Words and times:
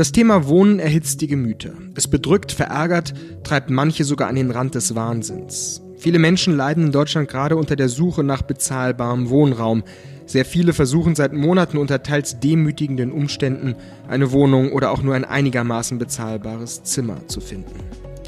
Das 0.00 0.12
Thema 0.12 0.46
Wohnen 0.46 0.78
erhitzt 0.78 1.20
die 1.20 1.26
Gemüter. 1.26 1.72
Es 1.94 2.08
bedrückt, 2.08 2.52
verärgert, 2.52 3.12
treibt 3.44 3.68
manche 3.68 4.04
sogar 4.04 4.28
an 4.28 4.36
den 4.36 4.50
Rand 4.50 4.74
des 4.74 4.94
Wahnsinns. 4.94 5.82
Viele 5.98 6.18
Menschen 6.18 6.56
leiden 6.56 6.86
in 6.86 6.92
Deutschland 6.92 7.28
gerade 7.28 7.56
unter 7.56 7.76
der 7.76 7.90
Suche 7.90 8.24
nach 8.24 8.40
bezahlbarem 8.40 9.28
Wohnraum. 9.28 9.82
Sehr 10.24 10.46
viele 10.46 10.72
versuchen 10.72 11.14
seit 11.14 11.34
Monaten 11.34 11.76
unter 11.76 12.02
teils 12.02 12.40
demütigenden 12.40 13.12
Umständen 13.12 13.74
eine 14.08 14.32
Wohnung 14.32 14.72
oder 14.72 14.90
auch 14.90 15.02
nur 15.02 15.14
ein 15.14 15.26
einigermaßen 15.26 15.98
bezahlbares 15.98 16.82
Zimmer 16.84 17.26
zu 17.26 17.42
finden. 17.42 17.80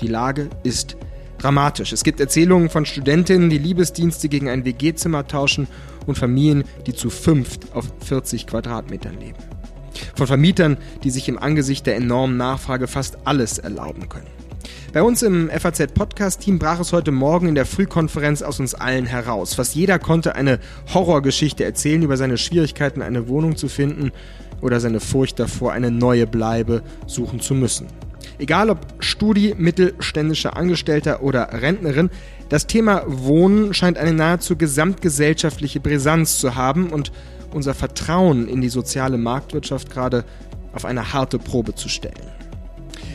Die 0.03 0.09
Lage 0.09 0.51
ist 0.65 0.99
dramatisch. 1.39 1.93
Es 1.93 2.05
gibt 2.05 2.21
Erzählungen 2.21 2.69
von 2.69 2.85
Studentinnen, 2.85 3.49
die 3.49 3.59
Liebesdienste 3.59 4.29
gegen 4.29 4.51
ein 4.51 4.67
WG-Zimmer 4.67 5.27
tauschen 5.27 5.69
und 6.07 6.19
Familien, 6.19 6.65
die 6.87 6.95
zu 6.95 7.11
fünft 7.11 7.75
auf 7.75 7.87
40 8.05 8.47
Quadratmetern 8.47 9.19
leben. 9.19 9.39
Von 10.15 10.27
Vermietern, 10.27 10.77
die 11.05 11.11
sich 11.11 11.29
im 11.29 11.39
Angesicht 11.39 11.87
der 11.87 11.97
enormen 11.97 12.37
Nachfrage 12.37 12.87
fast 12.87 13.19
alles 13.25 13.59
erlauben 13.59 14.09
können. 14.09 14.27
Bei 14.93 15.03
uns 15.03 15.23
im 15.23 15.49
FAZ-Podcast-Team 15.49 16.59
brach 16.59 16.79
es 16.79 16.93
heute 16.93 17.13
Morgen 17.13 17.49
in 17.49 17.55
der 17.55 17.65
Frühkonferenz 17.65 18.43
aus 18.43 18.61
uns 18.61 18.75
allen 18.75 19.07
heraus. 19.07 19.55
Fast 19.55 19.75
jeder 19.75 19.99
konnte 19.99 20.35
eine 20.35 20.59
Horrorgeschichte 20.93 21.65
erzählen 21.65 22.03
über 22.03 22.19
seine 22.19 22.37
Schwierigkeiten, 22.37 23.01
eine 23.01 23.27
Wohnung 23.27 23.57
zu 23.57 23.69
finden 23.69 24.13
oder 24.61 24.81
seine 24.81 25.01
Furcht 25.01 25.41
davor, 25.41 25.73
eine 25.73 25.91
neue 25.91 26.27
Bleibe 26.27 26.83
suchen 27.07 27.41
zu 27.41 27.55
müssen. 27.55 27.87
Egal 28.43 28.71
ob 28.71 28.81
Studi, 28.99 29.55
mittelständischer 29.57 30.57
Angestellter 30.57 31.23
oder 31.23 31.63
Rentnerin, 31.63 32.11
das 32.49 32.67
Thema 32.67 33.05
Wohnen 33.07 33.73
scheint 33.73 33.99
eine 33.99 34.13
nahezu 34.13 34.57
gesamtgesellschaftliche 34.57 35.79
Brisanz 35.79 36.39
zu 36.39 36.57
haben 36.57 36.91
und 36.91 37.13
unser 37.55 37.73
Vertrauen 37.73 38.49
in 38.49 38.61
die 38.61 38.69
soziale 38.69 39.17
Marktwirtschaft 39.17 39.91
gerade 39.91 40.25
auf 40.73 40.85
eine 40.85 41.13
harte 41.13 41.39
Probe 41.39 41.77
zu 41.77 41.89
stellen. 41.89 42.33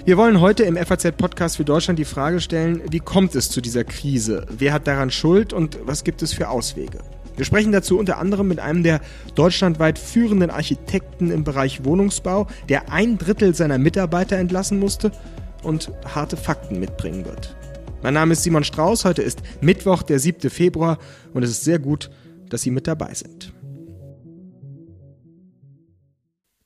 Wir 0.05 0.15
wollen 0.15 0.39
heute 0.39 0.63
im 0.63 0.77
FAZ-Podcast 0.77 1.57
für 1.57 1.65
Deutschland 1.65 1.99
die 1.99 2.05
Frage 2.05 2.39
stellen, 2.39 2.81
wie 2.89 3.01
kommt 3.01 3.35
es 3.35 3.49
zu 3.49 3.59
dieser 3.59 3.83
Krise? 3.83 4.45
Wer 4.49 4.71
hat 4.71 4.87
daran 4.87 5.11
Schuld 5.11 5.51
und 5.51 5.77
was 5.83 6.05
gibt 6.05 6.21
es 6.21 6.31
für 6.31 6.47
Auswege? 6.47 6.99
Wir 7.37 7.45
sprechen 7.45 7.71
dazu 7.71 7.99
unter 7.99 8.17
anderem 8.17 8.47
mit 8.47 8.59
einem 8.59 8.81
der 8.81 8.99
deutschlandweit 9.35 9.99
führenden 9.99 10.49
Architekten 10.49 11.29
im 11.29 11.43
Bereich 11.43 11.85
Wohnungsbau, 11.85 12.47
der 12.67 12.91
ein 12.91 13.19
Drittel 13.19 13.53
seiner 13.53 13.77
Mitarbeiter 13.77 14.37
entlassen 14.37 14.79
musste 14.79 15.11
und 15.61 15.91
harte 16.03 16.35
Fakten 16.35 16.79
mitbringen 16.79 17.25
wird. 17.25 17.55
Mein 18.01 18.15
Name 18.15 18.33
ist 18.33 18.41
Simon 18.41 18.63
Strauß, 18.63 19.05
heute 19.05 19.21
ist 19.21 19.41
Mittwoch, 19.61 20.01
der 20.01 20.17
7. 20.17 20.49
Februar 20.49 20.97
und 21.35 21.43
es 21.43 21.51
ist 21.51 21.63
sehr 21.63 21.77
gut, 21.77 22.09
dass 22.49 22.63
Sie 22.63 22.71
mit 22.71 22.87
dabei 22.87 23.13
sind. 23.13 23.53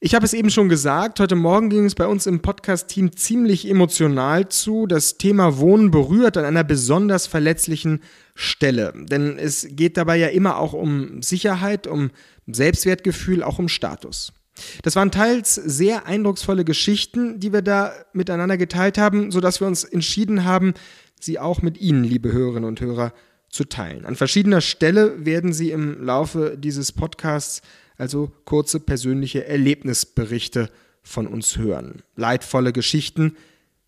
Ich 0.03 0.16
habe 0.16 0.25
es 0.25 0.33
eben 0.33 0.49
schon 0.49 0.67
gesagt, 0.67 1.19
heute 1.19 1.35
Morgen 1.35 1.69
ging 1.69 1.85
es 1.85 1.94
bei 1.94 2.07
uns 2.07 2.25
im 2.25 2.41
Podcast-Team 2.41 3.16
ziemlich 3.16 3.69
emotional 3.69 4.49
zu. 4.49 4.88
Das 4.88 5.19
Thema 5.19 5.59
Wohnen 5.59 5.91
berührt 5.91 6.38
an 6.38 6.45
einer 6.45 6.63
besonders 6.63 7.27
verletzlichen 7.27 7.99
Stelle. 8.33 8.94
Denn 8.95 9.38
es 9.38 9.67
geht 9.69 9.97
dabei 9.97 10.17
ja 10.17 10.29
immer 10.29 10.57
auch 10.57 10.73
um 10.73 11.22
Sicherheit, 11.22 11.85
um 11.85 12.09
Selbstwertgefühl, 12.47 13.44
auch 13.44 13.59
um 13.59 13.67
Status. 13.67 14.33
Das 14.81 14.95
waren 14.95 15.11
teils 15.11 15.53
sehr 15.53 16.07
eindrucksvolle 16.07 16.66
Geschichten, 16.66 17.39
die 17.39 17.53
wir 17.53 17.61
da 17.61 17.94
miteinander 18.11 18.57
geteilt 18.57 18.97
haben, 18.97 19.29
sodass 19.29 19.61
wir 19.61 19.67
uns 19.67 19.83
entschieden 19.83 20.45
haben, 20.45 20.73
sie 21.19 21.38
auch 21.38 21.61
mit 21.61 21.79
Ihnen, 21.79 22.03
liebe 22.03 22.31
Hörerinnen 22.31 22.67
und 22.67 22.81
Hörer, 22.81 23.13
zu 23.52 23.66
teilen. 23.66 24.05
An 24.05 24.16
verschiedener 24.16 24.61
Stelle 24.61 25.25
werden 25.25 25.53
Sie 25.53 25.69
im 25.69 26.03
Laufe 26.03 26.57
dieses 26.57 26.91
Podcasts 26.91 27.61
also 28.02 28.31
kurze 28.45 28.80
persönliche 28.80 29.45
Erlebnisberichte 29.45 30.71
von 31.03 31.27
uns 31.27 31.57
hören. 31.57 32.02
Leidvolle 32.16 32.73
Geschichten, 32.73 33.38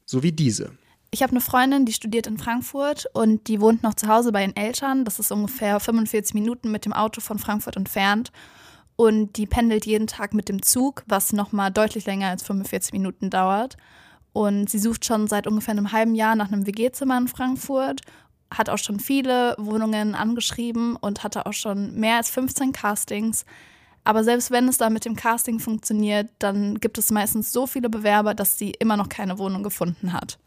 so 0.05 0.21
wie 0.21 0.31
diese. 0.31 0.71
Ich 1.09 1.23
habe 1.23 1.31
eine 1.31 1.41
Freundin, 1.41 1.85
die 1.85 1.93
studiert 1.93 2.27
in 2.27 2.37
Frankfurt 2.37 3.07
und 3.13 3.47
die 3.47 3.59
wohnt 3.59 3.81
noch 3.81 3.95
zu 3.95 4.07
Hause 4.07 4.31
bei 4.31 4.43
ihren 4.43 4.55
Eltern. 4.55 5.03
Das 5.03 5.19
ist 5.19 5.31
ungefähr 5.31 5.79
45 5.79 6.35
Minuten 6.35 6.71
mit 6.71 6.85
dem 6.85 6.93
Auto 6.93 7.21
von 7.21 7.39
Frankfurt 7.39 7.75
entfernt. 7.75 8.31
Und 8.95 9.37
die 9.37 9.47
pendelt 9.47 9.87
jeden 9.87 10.05
Tag 10.05 10.35
mit 10.35 10.47
dem 10.47 10.61
Zug, 10.61 11.03
was 11.07 11.33
nochmal 11.33 11.71
deutlich 11.71 12.05
länger 12.05 12.27
als 12.27 12.43
45 12.43 12.93
Minuten 12.93 13.31
dauert. 13.31 13.77
Und 14.31 14.69
sie 14.69 14.79
sucht 14.79 15.05
schon 15.05 15.27
seit 15.27 15.47
ungefähr 15.47 15.71
einem 15.71 15.91
halben 15.91 16.13
Jahr 16.13 16.35
nach 16.35 16.51
einem 16.51 16.67
WG-Zimmer 16.67 17.17
in 17.17 17.27
Frankfurt, 17.27 18.01
hat 18.51 18.69
auch 18.69 18.77
schon 18.77 18.99
viele 18.99 19.55
Wohnungen 19.57 20.13
angeschrieben 20.13 20.95
und 20.97 21.23
hatte 21.23 21.47
auch 21.47 21.53
schon 21.53 21.95
mehr 21.95 22.17
als 22.17 22.29
15 22.29 22.73
Castings. 22.73 23.45
Aber 24.03 24.23
selbst 24.23 24.51
wenn 24.51 24.67
es 24.67 24.77
da 24.77 24.89
mit 24.89 25.05
dem 25.05 25.15
Casting 25.15 25.59
funktioniert, 25.59 26.29
dann 26.39 26.79
gibt 26.79 26.97
es 26.97 27.11
meistens 27.11 27.51
so 27.51 27.67
viele 27.67 27.89
Bewerber, 27.89 28.33
dass 28.33 28.57
sie 28.57 28.71
immer 28.71 28.97
noch 28.97 29.09
keine 29.09 29.37
Wohnung 29.37 29.63
gefunden 29.63 30.11
hat. 30.13 30.37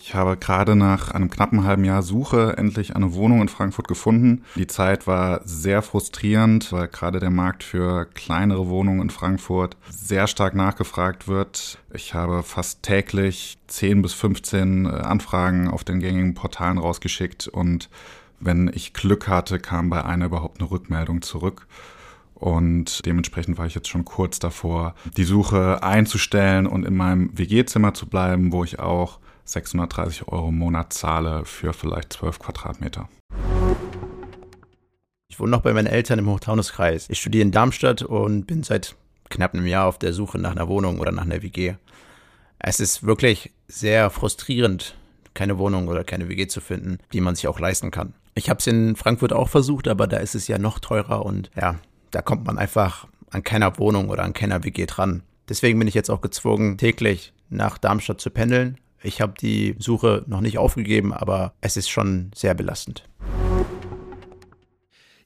Ich 0.00 0.14
habe 0.14 0.36
gerade 0.36 0.74
nach 0.74 1.10
einem 1.10 1.28
knappen 1.28 1.64
halben 1.64 1.84
Jahr 1.84 2.02
Suche 2.02 2.56
endlich 2.56 2.96
eine 2.96 3.14
Wohnung 3.14 3.42
in 3.42 3.48
Frankfurt 3.48 3.88
gefunden. 3.88 4.44
Die 4.54 4.66
Zeit 4.66 5.06
war 5.06 5.40
sehr 5.44 5.82
frustrierend, 5.82 6.72
weil 6.72 6.88
gerade 6.88 7.18
der 7.18 7.30
Markt 7.30 7.62
für 7.64 8.06
kleinere 8.06 8.68
Wohnungen 8.68 9.02
in 9.02 9.10
Frankfurt 9.10 9.76
sehr 9.90 10.26
stark 10.28 10.54
nachgefragt 10.54 11.26
wird. 11.28 11.78
Ich 11.92 12.14
habe 12.14 12.42
fast 12.42 12.84
täglich 12.84 13.58
10 13.66 14.00
bis 14.00 14.14
15 14.14 14.86
äh, 14.86 14.88
Anfragen 14.88 15.68
auf 15.68 15.84
den 15.84 16.00
gängigen 16.00 16.34
Portalen 16.34 16.78
rausgeschickt 16.78 17.48
und 17.48 17.90
wenn 18.40 18.70
ich 18.72 18.94
Glück 18.94 19.26
hatte, 19.26 19.58
kam 19.58 19.90
bei 19.90 20.04
einer 20.04 20.26
überhaupt 20.26 20.60
eine 20.60 20.70
Rückmeldung 20.70 21.22
zurück. 21.22 21.66
Und 22.38 23.04
dementsprechend 23.04 23.58
war 23.58 23.66
ich 23.66 23.74
jetzt 23.74 23.88
schon 23.88 24.04
kurz 24.04 24.38
davor, 24.38 24.94
die 25.16 25.24
Suche 25.24 25.82
einzustellen 25.82 26.68
und 26.68 26.84
in 26.84 26.96
meinem 26.96 27.36
WG-Zimmer 27.36 27.94
zu 27.94 28.06
bleiben, 28.06 28.52
wo 28.52 28.62
ich 28.62 28.78
auch 28.78 29.18
630 29.44 30.28
Euro 30.28 30.50
im 30.50 30.58
Monat 30.58 30.92
zahle 30.92 31.44
für 31.44 31.72
vielleicht 31.72 32.12
12 32.12 32.38
Quadratmeter. 32.38 33.08
Ich 35.28 35.40
wohne 35.40 35.50
noch 35.50 35.62
bei 35.62 35.72
meinen 35.72 35.88
Eltern 35.88 36.20
im 36.20 36.28
Hochtaunuskreis. 36.28 37.10
Ich 37.10 37.18
studiere 37.20 37.42
in 37.42 37.50
Darmstadt 37.50 38.02
und 38.02 38.46
bin 38.46 38.62
seit 38.62 38.94
knapp 39.30 39.54
einem 39.54 39.66
Jahr 39.66 39.86
auf 39.86 39.98
der 39.98 40.12
Suche 40.12 40.38
nach 40.38 40.52
einer 40.52 40.68
Wohnung 40.68 41.00
oder 41.00 41.10
nach 41.10 41.24
einer 41.24 41.42
WG. 41.42 41.74
Es 42.60 42.78
ist 42.78 43.04
wirklich 43.04 43.50
sehr 43.66 44.10
frustrierend, 44.10 44.96
keine 45.34 45.58
Wohnung 45.58 45.88
oder 45.88 46.04
keine 46.04 46.28
WG 46.28 46.46
zu 46.46 46.60
finden, 46.60 46.98
die 47.12 47.20
man 47.20 47.34
sich 47.34 47.48
auch 47.48 47.58
leisten 47.58 47.90
kann. 47.90 48.14
Ich 48.34 48.48
habe 48.48 48.58
es 48.58 48.66
in 48.68 48.94
Frankfurt 48.94 49.32
auch 49.32 49.48
versucht, 49.48 49.88
aber 49.88 50.06
da 50.06 50.18
ist 50.18 50.36
es 50.36 50.46
ja 50.46 50.58
noch 50.58 50.78
teurer 50.78 51.26
und 51.26 51.50
ja, 51.56 51.76
da 52.10 52.22
kommt 52.22 52.46
man 52.46 52.58
einfach 52.58 53.06
an 53.30 53.44
keiner 53.44 53.78
Wohnung 53.78 54.08
oder 54.08 54.24
an 54.24 54.32
keiner 54.32 54.64
WG 54.64 54.86
dran. 54.86 55.22
Deswegen 55.48 55.78
bin 55.78 55.88
ich 55.88 55.94
jetzt 55.94 56.10
auch 56.10 56.20
gezwungen, 56.20 56.78
täglich 56.78 57.32
nach 57.50 57.78
Darmstadt 57.78 58.20
zu 58.20 58.30
pendeln. 58.30 58.78
Ich 59.02 59.20
habe 59.20 59.34
die 59.40 59.76
Suche 59.78 60.24
noch 60.26 60.40
nicht 60.40 60.58
aufgegeben, 60.58 61.12
aber 61.12 61.52
es 61.60 61.76
ist 61.76 61.88
schon 61.88 62.30
sehr 62.34 62.54
belastend. 62.54 63.04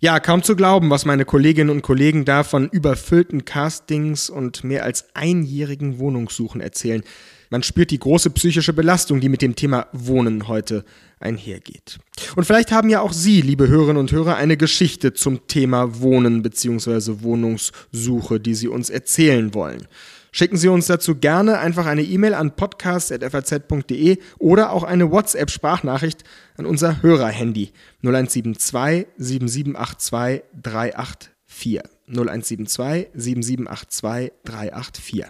Ja, 0.04 0.18
kaum 0.18 0.42
zu 0.42 0.56
glauben, 0.56 0.90
was 0.90 1.04
meine 1.04 1.24
Kolleginnen 1.24 1.70
und 1.70 1.82
Kollegen 1.82 2.24
da 2.24 2.42
von 2.42 2.68
überfüllten 2.68 3.44
Castings 3.44 4.30
und 4.30 4.64
mehr 4.64 4.82
als 4.82 5.04
einjährigen 5.14 6.00
Wohnungssuchen 6.00 6.60
erzählen. 6.60 7.04
Man 7.50 7.62
spürt 7.62 7.92
die 7.92 8.00
große 8.00 8.30
psychische 8.30 8.72
Belastung, 8.72 9.20
die 9.20 9.28
mit 9.28 9.42
dem 9.42 9.54
Thema 9.54 9.86
Wohnen 9.92 10.48
heute 10.48 10.84
einhergeht. 11.20 12.00
Und 12.34 12.46
vielleicht 12.46 12.72
haben 12.72 12.88
ja 12.88 13.00
auch 13.00 13.12
Sie, 13.12 13.42
liebe 13.42 13.68
Hörerinnen 13.68 14.00
und 14.00 14.10
Hörer, 14.10 14.34
eine 14.34 14.56
Geschichte 14.56 15.14
zum 15.14 15.46
Thema 15.46 16.00
Wohnen 16.00 16.42
bzw. 16.42 17.22
Wohnungssuche, 17.22 18.40
die 18.40 18.56
Sie 18.56 18.66
uns 18.66 18.90
erzählen 18.90 19.54
wollen. 19.54 19.86
Schicken 20.34 20.56
Sie 20.56 20.68
uns 20.68 20.86
dazu 20.86 21.16
gerne 21.16 21.58
einfach 21.58 21.84
eine 21.84 22.02
E-Mail 22.02 22.32
an 22.32 22.56
podcast.faz.de 22.56 24.16
oder 24.38 24.72
auch 24.72 24.82
eine 24.82 25.12
WhatsApp-Sprachnachricht 25.12 26.24
an 26.56 26.64
unser 26.64 27.02
Hörerhandy 27.02 27.72
0172 28.02 29.08
7782 29.18 30.42
384. 30.62 31.82
0172 32.08 33.10
7782 33.12 34.32
384. 34.44 35.24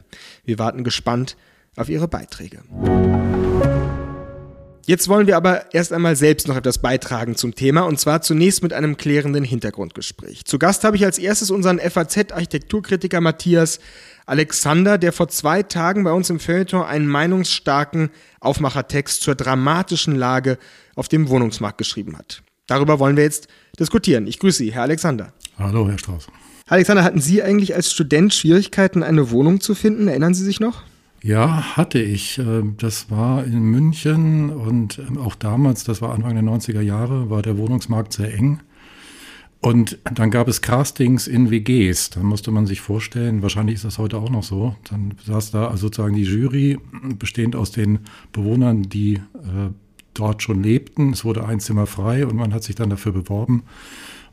Wir 0.45 0.59
warten 0.61 0.85
gespannt 0.85 1.37
auf 1.75 1.89
Ihre 1.89 2.07
Beiträge. 2.07 2.63
Jetzt 4.85 5.09
wollen 5.09 5.29
wir 5.29 5.37
aber 5.37 5.73
erst 5.73 5.93
einmal 5.93 6.17
selbst 6.17 6.49
noch 6.49 6.57
etwas 6.57 6.79
beitragen 6.79 7.37
zum 7.37 7.55
Thema 7.55 7.83
und 7.83 8.01
zwar 8.01 8.21
zunächst 8.21 8.65
mit 8.65 8.73
einem 8.73 8.97
klärenden 8.97 9.45
Hintergrundgespräch. 9.45 10.45
Zu 10.45 10.59
Gast 10.59 10.83
habe 10.83 10.97
ich 10.97 11.05
als 11.05 11.19
erstes 11.19 11.53
unseren 11.53 11.79
FAZ-Architekturkritiker 11.79 13.21
Matthias 13.21 13.79
Alexander, 14.27 14.99
der 14.99 15.13
vor 15.13 15.29
zwei 15.29 15.63
Tagen 15.63 16.05
bei 16.05 16.13
uns 16.13 16.31
im 16.31 16.41
Feuilleton 16.41 16.85
einen 16.85 17.07
meinungsstarken 17.07 18.11
Aufmachertext 18.41 19.23
zur 19.23 19.35
dramatischen 19.35 20.15
Lage 20.15 20.59
auf 20.95 21.09
dem 21.09 21.29
Wohnungsmarkt 21.29 21.79
geschrieben 21.79 22.17
hat. 22.17 22.43
Darüber 22.67 22.99
wollen 22.99 23.17
wir 23.17 23.25
jetzt 23.25 23.49
diskutieren. 23.79 24.27
Ich 24.27 24.39
grüße 24.39 24.59
Sie, 24.59 24.73
Herr 24.73 24.83
Alexander. 24.83 25.33
Hallo, 25.59 25.89
Herr 25.89 25.99
Strauß. 25.99 26.29
Alexander, 26.69 27.05
hatten 27.05 27.21
Sie 27.21 27.43
eigentlich 27.43 27.75
als 27.75 27.91
Student 27.91 28.33
Schwierigkeiten, 28.33 29.03
eine 29.03 29.31
Wohnung 29.31 29.61
zu 29.61 29.75
finden? 29.75 30.09
Erinnern 30.09 30.35
Sie 30.35 30.45
sich 30.45 30.61
noch? 30.61 30.83
Ja, 31.23 31.77
hatte 31.77 32.01
ich. 32.01 32.39
Ähm, 32.39 32.77
das 32.79 33.11
war 33.11 33.45
in 33.45 33.61
München 33.61 34.51
und 34.51 34.99
ähm, 34.99 35.19
auch 35.19 35.35
damals, 35.35 35.85
das 35.85 36.03
war 36.03 36.13
Anfang 36.13 36.35
der 36.35 36.43
90er 36.43 36.81
Jahre, 36.81 37.31
war 37.31 37.43
der 37.43 37.59
Wohnungsmarkt 37.59 38.13
sehr 38.13 38.33
eng. 38.35 38.61
Und 39.63 39.99
dann 40.13 40.33
gab 40.33 40.49
es 40.49 40.61
Castings 40.61 41.29
in 41.29 41.53
WGs. 41.53 42.11
Da 42.11 42.21
musste 42.21 42.51
man 42.51 42.67
sich 42.67 42.81
vorstellen, 42.81 43.43
wahrscheinlich 43.43 43.77
ist 43.77 43.85
das 43.85 43.97
heute 43.97 44.19
auch 44.19 44.29
noch 44.29 44.43
so. 44.43 44.75
Dann 44.91 45.15
saß 45.25 45.53
da 45.53 45.69
also 45.69 45.87
sozusagen 45.87 46.17
die 46.17 46.25
Jury, 46.25 46.79
bestehend 47.17 47.55
aus 47.55 47.71
den 47.71 48.01
Bewohnern, 48.33 48.83
die 48.83 49.15
äh, 49.15 49.71
dort 50.15 50.43
schon 50.43 50.65
lebten. 50.65 51.13
Es 51.13 51.25
wurde 51.25 51.47
ein 51.47 51.61
Zimmer 51.61 51.87
frei 51.87 52.27
und 52.27 52.35
man 52.35 52.53
hat 52.53 52.65
sich 52.65 52.75
dann 52.75 52.91
dafür 52.91 53.13
beworben 53.13 53.63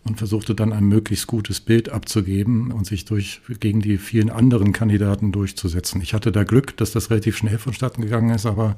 und 0.04 0.18
versuchte 0.18 0.56
dann 0.56 0.74
ein 0.74 0.86
möglichst 0.86 1.28
gutes 1.28 1.60
Bild 1.60 1.90
abzugeben 1.90 2.72
und 2.72 2.88
sich 2.88 3.06
durch, 3.06 3.42
gegen 3.60 3.82
die 3.82 4.00
vielen 4.00 4.32
anderen 4.32 4.74
Kandidaten 4.74 5.32
durchzusetzen. 5.32 6.02
Ich 6.02 6.16
hatte 6.16 6.32
da 6.32 6.44
Glück, 6.44 6.76
dass 6.78 6.92
das 6.92 7.12
relativ 7.12 7.38
schnell 7.38 7.60
vonstatten 7.60 8.02
gegangen 8.02 8.34
ist, 8.34 8.48
aber 8.48 8.78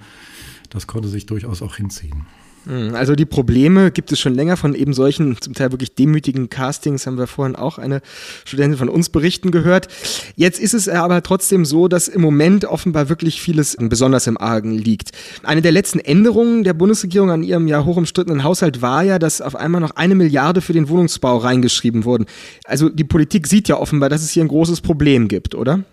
das 0.69 0.86
konnte 0.86 1.07
sich 1.07 1.27
durchaus 1.27 1.62
auch 1.62 1.77
hinziehen. 1.77 2.25
Hm, 2.66 2.94
also 2.94 3.16
die 3.16 3.25
Probleme 3.25 3.92
gibt 3.92 4.12
es 4.12 4.19
schon 4.19 4.36
länger 4.36 4.56
von 4.56 4.75
eben 4.75 4.94
solchen 4.94 5.40
zum 5.42 5.54
Teil 5.54 5.72
wirklich 5.72 5.96
demütigen 5.96 6.50
Castings, 6.50 7.08
haben 7.08 7.18
wir 7.18 7.28
vorhin 7.28 7.56
auch 7.56 7.78
eine 7.78 8.02
Studentin 8.46 8.78
von 8.78 8.90
uns 8.90 9.10
berichten 9.10 9.52
gehört. 9.52 9.88
Jetzt 10.36 10.60
ist 10.60 10.74
es 10.74 10.88
aber 10.88 11.24
trotzdem 11.24 11.66
so, 11.66 11.88
dass 11.88 12.08
im 12.08 12.22
Moment 12.22 12.66
offenbar 12.66 13.10
wirklich 13.10 13.42
vieles 13.42 13.75
besonders 13.80 14.28
im 14.28 14.38
Argen 14.38 14.72
liegt. 14.72 15.12
Eine 15.44 15.62
der 15.62 15.72
letzten 15.72 16.00
Änderungen 16.00 16.63
der 16.63 16.74
Bundesregierung 16.74 17.31
an 17.31 17.44
ihrem 17.44 17.68
ja 17.68 17.84
hoch 17.84 17.98
umstrittenen 17.98 18.44
Haushalt 18.44 18.81
war 18.81 19.04
ja, 19.04 19.18
dass 19.18 19.42
auf 19.42 19.56
einmal 19.56 19.81
noch 19.81 19.96
eine 19.96 20.16
Milliarde 20.16 20.62
für 20.62 20.74
den 20.74 20.88
Wohnungsbau 20.88 21.38
reingeschrieben 21.38 22.06
wurden. 22.06 22.25
Also 22.66 22.90
die 22.90 23.04
Politik 23.04 23.48
sieht 23.48 23.68
ja 23.68 23.78
offenbar, 23.78 24.10
dass 24.10 24.22
es 24.22 24.31
hier 24.31 24.44
ein 24.44 24.48
großes 24.48 24.81
Problem 24.81 25.28
gibt, 25.28 25.56
oder? 25.56 25.84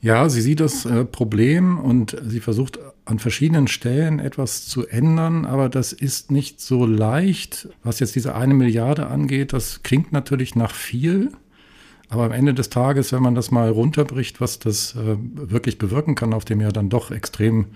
Ja, 0.00 0.28
sie 0.28 0.40
sieht 0.40 0.60
das 0.60 0.84
äh, 0.84 1.04
Problem 1.04 1.78
und 1.78 2.16
sie 2.24 2.40
versucht 2.40 2.78
an 3.04 3.18
verschiedenen 3.18 3.66
Stellen 3.68 4.20
etwas 4.20 4.66
zu 4.66 4.86
ändern, 4.86 5.44
aber 5.44 5.68
das 5.68 5.92
ist 5.92 6.30
nicht 6.30 6.60
so 6.60 6.86
leicht. 6.86 7.68
Was 7.82 8.00
jetzt 8.00 8.14
diese 8.14 8.34
eine 8.34 8.54
Milliarde 8.54 9.08
angeht, 9.08 9.52
das 9.52 9.82
klingt 9.82 10.12
natürlich 10.12 10.54
nach 10.54 10.74
viel. 10.74 11.30
Aber 12.10 12.24
am 12.24 12.32
Ende 12.32 12.54
des 12.54 12.70
Tages, 12.70 13.12
wenn 13.12 13.22
man 13.22 13.34
das 13.34 13.50
mal 13.50 13.68
runterbricht, 13.68 14.40
was 14.40 14.58
das 14.58 14.94
äh, 14.94 15.16
wirklich 15.18 15.78
bewirken 15.78 16.14
kann 16.14 16.32
auf 16.32 16.44
dem 16.44 16.60
ja 16.60 16.70
dann 16.70 16.88
doch 16.88 17.10
extrem 17.10 17.66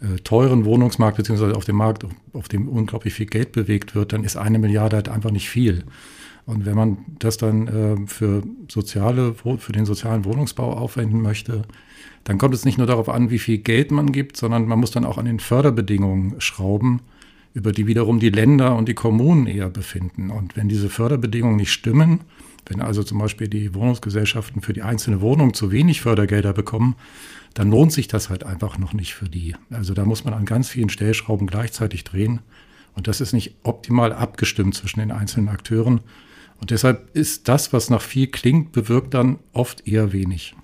äh, 0.00 0.18
teuren 0.22 0.64
Wohnungsmarkt, 0.64 1.16
beziehungsweise 1.16 1.56
auf 1.56 1.64
dem 1.64 1.76
Markt, 1.76 2.04
auf 2.32 2.48
dem 2.48 2.68
unglaublich 2.68 3.14
viel 3.14 3.26
Geld 3.26 3.52
bewegt 3.52 3.94
wird, 3.94 4.12
dann 4.12 4.24
ist 4.24 4.36
eine 4.36 4.58
Milliarde 4.58 4.96
halt 4.96 5.08
einfach 5.08 5.30
nicht 5.30 5.48
viel. 5.48 5.84
Und 6.46 6.64
wenn 6.64 6.76
man 6.76 6.98
das 7.18 7.36
dann 7.36 7.66
äh, 7.66 8.06
für 8.06 8.42
soziale, 8.68 9.34
für 9.34 9.72
den 9.72 9.84
sozialen 9.84 10.24
Wohnungsbau 10.24 10.72
aufwenden 10.72 11.20
möchte, 11.20 11.62
dann 12.22 12.38
kommt 12.38 12.54
es 12.54 12.64
nicht 12.64 12.78
nur 12.78 12.86
darauf 12.86 13.08
an, 13.08 13.30
wie 13.30 13.38
viel 13.38 13.58
Geld 13.58 13.90
man 13.90 14.12
gibt, 14.12 14.36
sondern 14.36 14.66
man 14.66 14.78
muss 14.78 14.92
dann 14.92 15.04
auch 15.04 15.18
an 15.18 15.26
den 15.26 15.40
Förderbedingungen 15.40 16.40
schrauben, 16.40 17.00
über 17.52 17.72
die 17.72 17.86
wiederum 17.86 18.20
die 18.20 18.30
Länder 18.30 18.76
und 18.76 18.88
die 18.88 18.94
Kommunen 18.94 19.46
eher 19.46 19.70
befinden. 19.70 20.30
Und 20.30 20.56
wenn 20.56 20.68
diese 20.68 20.88
Förderbedingungen 20.88 21.56
nicht 21.56 21.72
stimmen, 21.72 22.20
wenn 22.66 22.80
also 22.80 23.02
zum 23.02 23.18
Beispiel 23.18 23.48
die 23.48 23.74
Wohnungsgesellschaften 23.74 24.60
für 24.60 24.72
die 24.72 24.82
einzelne 24.82 25.20
Wohnung 25.20 25.54
zu 25.54 25.72
wenig 25.72 26.00
Fördergelder 26.00 26.52
bekommen, 26.52 26.96
dann 27.54 27.70
lohnt 27.70 27.92
sich 27.92 28.08
das 28.08 28.28
halt 28.28 28.44
einfach 28.44 28.76
noch 28.76 28.92
nicht 28.92 29.14
für 29.14 29.28
die. 29.28 29.54
Also 29.70 29.94
da 29.94 30.04
muss 30.04 30.24
man 30.24 30.34
an 30.34 30.44
ganz 30.44 30.68
vielen 30.68 30.90
Stellschrauben 30.90 31.46
gleichzeitig 31.46 32.04
drehen. 32.04 32.40
Und 32.94 33.08
das 33.08 33.20
ist 33.20 33.32
nicht 33.32 33.54
optimal 33.62 34.12
abgestimmt 34.12 34.74
zwischen 34.74 35.00
den 35.00 35.10
einzelnen 35.10 35.48
Akteuren. 35.48 36.00
Und 36.60 36.70
deshalb 36.70 37.14
ist 37.14 37.48
das, 37.48 37.72
was 37.72 37.90
nach 37.90 38.02
viel 38.02 38.28
klingt, 38.28 38.72
bewirkt 38.72 39.14
dann 39.14 39.38
oft 39.52 39.86
eher 39.86 40.12
wenig. 40.12 40.54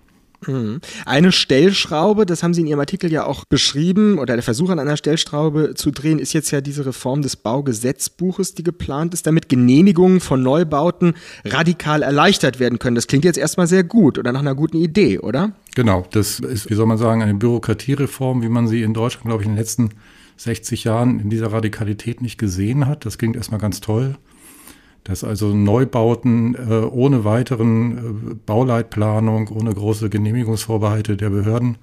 Mhm. 0.47 0.81
Eine 1.07 1.33
Stellschraube, 1.33 2.27
das 2.27 2.43
haben 2.43 2.55
Sie 2.55 2.63
in 2.63 2.67
Ihrem 2.67 2.81
Artikel 2.81 3.13
ja 3.13 3.25
auch 3.25 3.45
beschrieben, 3.45 4.19
oder 4.19 4.35
der 4.35 4.43
Versuch 4.43 4.71
an 4.71 4.79
einer 4.79 4.97
Stellschraube 4.97 5.75
zu 5.75 5.91
drehen, 5.91 6.19
ist 6.19 6.33
jetzt 6.33 6.51
ja 6.51 6.61
diese 6.61 6.87
Reform 6.87 7.23
des 7.23 7.37
Baugesetzbuches, 7.37 8.55
die 8.55 8.63
geplant 8.63 9.15
ist, 9.15 9.27
damit 9.27 9.49
Genehmigungen 9.49 10.21
von 10.21 10.43
Neubauten 10.43 11.15
radikal 11.45 12.03
erleichtert 12.03 12.61
werden 12.61 12.79
können. 12.79 12.97
Das 12.97 13.07
klingt 13.07 13.25
jetzt 13.25 13.39
erstmal 13.39 13.67
sehr 13.67 13.85
gut 13.85 14.19
oder 14.19 14.33
nach 14.33 14.41
einer 14.41 14.55
guten 14.55 14.79
Idee, 14.79 15.19
oder? 15.19 15.53
Genau, 15.75 16.07
das 16.11 16.41
ist, 16.41 16.69
wie 16.69 16.75
soll 16.75 16.87
man 16.87 16.99
sagen, 16.99 17.23
eine 17.23 17.35
Bürokratiereform, 17.35 18.43
wie 18.43 18.49
man 18.49 18.69
sie 18.69 18.83
in 18.83 18.95
Deutschland, 18.95 19.27
glaube 19.27 19.43
ich, 19.43 19.49
in 19.49 19.55
den 19.55 19.59
letzten 19.59 19.91
60 20.37 20.85
Jahren 20.85 21.21
in 21.21 21.31
dieser 21.31 21.53
Radikalität 21.53 22.21
nicht 22.21 22.39
gesehen 22.39 22.87
hat. 22.87 23.07
Das 23.07 23.19
klingt 23.19 23.37
erstmal 23.37 23.61
ganz 23.61 23.81
toll 23.81 24.17
dass 25.05 25.25
also 25.25 25.55
Neubauten 25.55 26.55
äh, 26.55 26.85
ohne 26.85 27.25
weiteren 27.25 27.99
äh, 27.99 28.35
Bauleitplanung, 28.47 29.49
ohne 29.49 29.75
große 29.75 30.11
Genehmigungsvorbehalte 30.11 31.17
der 31.17 31.31
Behörden 31.31 31.79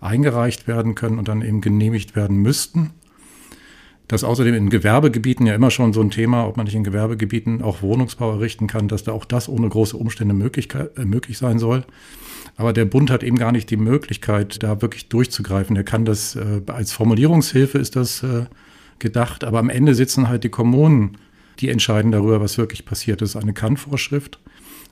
eingereicht 0.00 0.66
werden 0.66 0.94
können 0.94 1.18
und 1.18 1.28
dann 1.28 1.42
eben 1.42 1.60
genehmigt 1.60 2.16
werden 2.16 2.38
müssten. 2.38 2.90
Das 4.08 4.24
außerdem 4.24 4.54
in 4.54 4.68
Gewerbegebieten 4.68 5.46
ja 5.46 5.54
immer 5.54 5.70
schon 5.70 5.92
so 5.92 6.00
ein 6.00 6.10
Thema, 6.10 6.46
ob 6.46 6.56
man 6.56 6.64
nicht 6.64 6.74
in 6.74 6.84
Gewerbegebieten 6.84 7.62
auch 7.62 7.82
Wohnungsbau 7.82 8.32
errichten 8.32 8.66
kann, 8.66 8.88
dass 8.88 9.04
da 9.04 9.12
auch 9.12 9.24
das 9.24 9.48
ohne 9.48 9.68
große 9.68 9.96
Umstände 9.96 10.34
möglich, 10.34 10.68
äh, 10.74 11.04
möglich 11.04 11.38
sein 11.38 11.58
soll. 11.58 11.84
Aber 12.56 12.72
der 12.72 12.84
Bund 12.84 13.10
hat 13.10 13.22
eben 13.22 13.38
gar 13.38 13.52
nicht 13.52 13.70
die 13.70 13.76
Möglichkeit, 13.76 14.62
da 14.62 14.82
wirklich 14.82 15.08
durchzugreifen. 15.08 15.76
Er 15.76 15.84
kann 15.84 16.04
das 16.04 16.36
äh, 16.36 16.60
als 16.66 16.92
Formulierungshilfe 16.92 17.78
ist 17.78 17.96
das 17.96 18.22
äh, 18.22 18.46
gedacht, 18.98 19.44
aber 19.44 19.58
am 19.58 19.70
Ende 19.70 19.94
sitzen 19.94 20.28
halt 20.28 20.44
die 20.44 20.50
Kommunen 20.50 21.16
die 21.60 21.68
entscheiden 21.68 22.12
darüber, 22.12 22.40
was 22.40 22.58
wirklich 22.58 22.84
passiert. 22.84 23.22
Ist 23.22 23.36
eine 23.36 23.52
Kannvorschrift. 23.52 24.38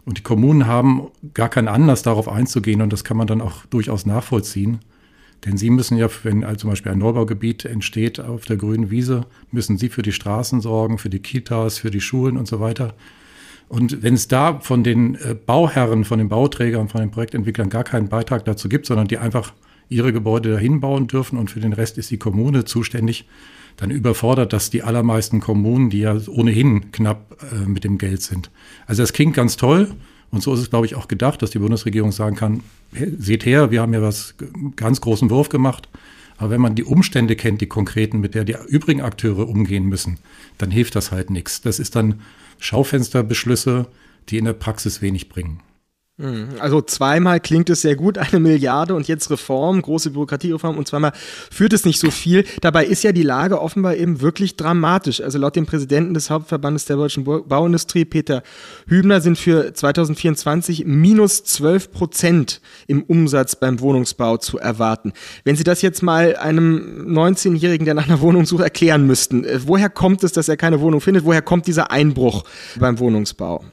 Und 0.05 0.19
die 0.19 0.23
Kommunen 0.23 0.67
haben 0.67 1.09
gar 1.35 1.49
keinen 1.49 1.69
Anlass, 1.69 2.03
darauf 2.03 2.29
einzugehen. 2.29 2.81
Und 2.81 2.93
das 2.93 3.05
kann 3.05 3.17
man 3.17 3.27
dann 3.27 3.41
auch 3.41 3.67
durchaus 3.67 4.07
nachvollziehen. 4.07 4.81
Denn 5.45 5.57
sie 5.57 5.71
müssen 5.71 5.97
ja, 5.97 6.09
wenn 6.23 6.45
also 6.45 6.61
zum 6.61 6.71
Beispiel 6.71 6.93
ein 6.93 6.99
Neubaugebiet 6.99 7.65
entsteht 7.65 8.21
auf 8.21 8.45
der 8.45 8.57
grünen 8.57 8.91
Wiese, 8.91 9.27
müssen 9.51 9.79
sie 9.79 9.89
für 9.89 10.03
die 10.03 10.13
Straßen 10.13 10.61
sorgen, 10.61 10.99
für 10.99 11.09
die 11.09 11.21
Kitas, 11.21 11.79
für 11.79 11.91
die 11.91 12.01
Schulen 12.01 12.37
und 12.37 12.47
so 12.47 12.61
weiter. 12.61 12.95
Und 13.69 14.03
wenn 14.03 14.15
es 14.15 14.29
da 14.29 14.59
von 14.61 14.83
den 14.83 15.15
äh, 15.15 15.35
Bauherren, 15.35 16.05
von 16.05 16.19
den 16.19 16.29
Bauträgern, 16.29 16.89
von 16.89 17.01
den 17.01 17.11
Projektentwicklern 17.11 17.71
gar 17.71 17.85
keinen 17.85 18.09
Beitrag 18.09 18.45
dazu 18.45 18.69
gibt, 18.69 18.85
sondern 18.85 19.09
die 19.09 19.19
einfach 19.19 19.55
ihre 19.89 20.13
Gebäude 20.13 20.51
dahin 20.51 20.81
bauen 20.81 21.07
dürfen 21.07 21.39
und 21.39 21.51
für 21.51 21.61
den 21.61 21.73
Rest 21.73 21.97
ist 21.97 22.11
die 22.11 22.19
Kommune 22.19 22.65
zuständig, 22.65 23.27
dann 23.77 23.91
überfordert 23.91 24.53
das 24.53 24.71
die 24.71 24.83
allermeisten 24.83 25.41
Kommunen, 25.41 25.91
die 25.91 26.01
ja 26.01 26.17
ohnehin 26.29 26.93
knapp 26.93 27.37
äh, 27.53 27.69
mit 27.69 27.85
dem 27.85 27.99
Geld 27.99 28.23
sind. 28.23 28.51
Also 28.87 29.03
das 29.03 29.13
klingt 29.13 29.35
ganz 29.35 29.57
toll 29.57 29.95
und 30.31 30.43
so 30.43 30.55
ist 30.55 30.61
es, 30.61 30.71
glaube 30.71 30.87
ich, 30.87 30.95
auch 30.95 31.09
gedacht, 31.09 31.43
dass 31.43 31.51
die 31.51 31.59
Bundesregierung 31.59 32.13
sagen 32.13 32.37
kann, 32.37 32.63
seht 33.19 33.45
her, 33.45 33.71
wir 33.71 33.83
haben 33.83 33.95
ja 33.95 34.03
was 34.03 34.35
ganz 34.77 35.01
großen 35.01 35.31
Wurf 35.31 35.49
gemacht. 35.49 35.89
Aber 36.39 36.51
wenn 36.51 36.61
man 36.61 36.75
die 36.75 36.85
Umstände 36.85 37.37
kennt, 37.37 37.61
die 37.61 37.67
konkreten, 37.67 38.21
mit 38.21 38.35
der 38.35 38.45
die 38.45 38.57
übrigen 38.69 39.03
Akteure 39.03 39.47
umgehen 39.49 39.85
müssen, 39.85 40.19
dann 40.57 40.71
hilft 40.71 40.97
das 40.97 41.13
halt 41.13 41.31
nichts. 41.31 41.61
Das 41.61 41.79
ist 41.79 41.97
dann 41.97 42.21
Schaufensterbeschlüsse, 42.59 43.89
die 44.29 44.39
in 44.39 44.47
der 44.47 44.55
Praxis 44.55 45.03
wenig 45.03 45.29
bringen. 45.29 45.61
Mhm. 46.21 46.49
Also 46.59 46.83
zweimal 46.83 47.41
klingt 47.41 47.71
es 47.71 47.81
sehr 47.81 47.97
gut, 47.97 48.19
eine 48.19 48.41
Milliarde 48.41 48.95
und 48.95 49.09
jetzt 49.09 49.31
Reform, 49.31 49.81
große 49.81 50.11
Bürokratiereform 50.11 50.77
und 50.77 50.87
zweimal 50.87 51.13
führt 51.51 51.73
es 51.73 51.85
nicht 51.85 51.99
so 51.99 52.11
viel. 52.11 52.45
Dabei 52.61 52.85
ist 52.85 53.03
ja 53.03 53.13
die 53.13 53.23
Lage 53.23 53.61
offenbar 53.61 53.97
eben 53.97 54.21
wirklich 54.21 54.57
dramatisch. 54.57 55.23
Also 55.23 55.39
laut 55.39 55.57
dem 55.57 55.67
Präsidenten 55.67 56.15
des 56.15 56.29
Hauptverbandes 56.29 56.85
der 56.85 56.97
deutschen 56.97 57.25
Bauindustrie, 57.25 58.05
Peter 58.05 58.43
Hübner, 58.87 59.21
sind 59.21 59.39
für 59.39 59.73
2024 59.73 60.85
minus 60.85 61.43
12 61.45 61.91
Prozent 61.91 62.61
im 62.87 63.03
Umsatz 63.03 63.57
beim 63.57 63.81
Wohnungsbau 63.81 64.37
zu 64.37 64.59
erwarten. 64.59 65.13
Wenn 65.45 65.57
Sie 65.57 65.65
das 65.65 65.81
jetzt 65.81 66.03
mal 66.03 66.37
einem 66.37 67.07
19-Jährigen, 67.09 67.87
der 67.87 67.95
nach 67.95 68.07
einer 68.07 68.21
Wohnung 68.21 68.45
sucht, 68.45 68.63
erklären 68.63 69.07
müssten, 69.07 69.45
äh, 69.45 69.61
woher 69.67 69.89
kommt 69.89 70.23
es, 70.23 70.33
dass 70.33 70.49
er 70.49 70.57
keine 70.57 70.81
Wohnung 70.81 71.01
findet? 71.01 71.25
Woher 71.25 71.43
kommt 71.43 71.67
dieser 71.67 71.91
Einbruch 71.91 72.45
beim 72.79 72.99
Wohnungsbau? 72.99 73.65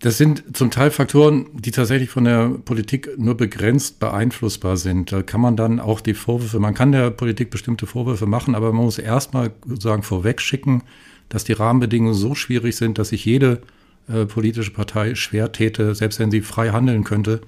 Das 0.00 0.16
sind 0.16 0.56
zum 0.56 0.70
Teil 0.70 0.92
Faktoren, 0.92 1.46
die 1.54 1.72
tatsächlich 1.72 2.08
von 2.08 2.24
der 2.24 2.50
Politik 2.50 3.18
nur 3.18 3.36
begrenzt 3.36 3.98
beeinflussbar 3.98 4.76
sind. 4.76 5.10
Da 5.10 5.22
kann 5.22 5.40
man 5.40 5.56
dann 5.56 5.80
auch 5.80 6.00
die 6.00 6.14
Vorwürfe, 6.14 6.60
man 6.60 6.74
kann 6.74 6.92
der 6.92 7.10
Politik 7.10 7.50
bestimmte 7.50 7.86
Vorwürfe 7.86 8.26
machen, 8.26 8.54
aber 8.54 8.72
man 8.72 8.84
muss 8.84 8.98
erstmal 8.98 9.50
sozusagen 9.66 10.04
vorwegschicken, 10.04 10.84
dass 11.28 11.42
die 11.42 11.52
Rahmenbedingungen 11.52 12.14
so 12.14 12.36
schwierig 12.36 12.76
sind, 12.76 12.98
dass 12.98 13.08
sich 13.08 13.24
jede 13.24 13.60
äh, 14.08 14.24
politische 14.24 14.70
Partei 14.70 15.16
schwer 15.16 15.50
täte, 15.50 15.94
selbst 15.96 16.20
wenn 16.20 16.30
sie 16.30 16.42
frei 16.42 16.70
handeln 16.70 17.02
könnte, 17.02 17.40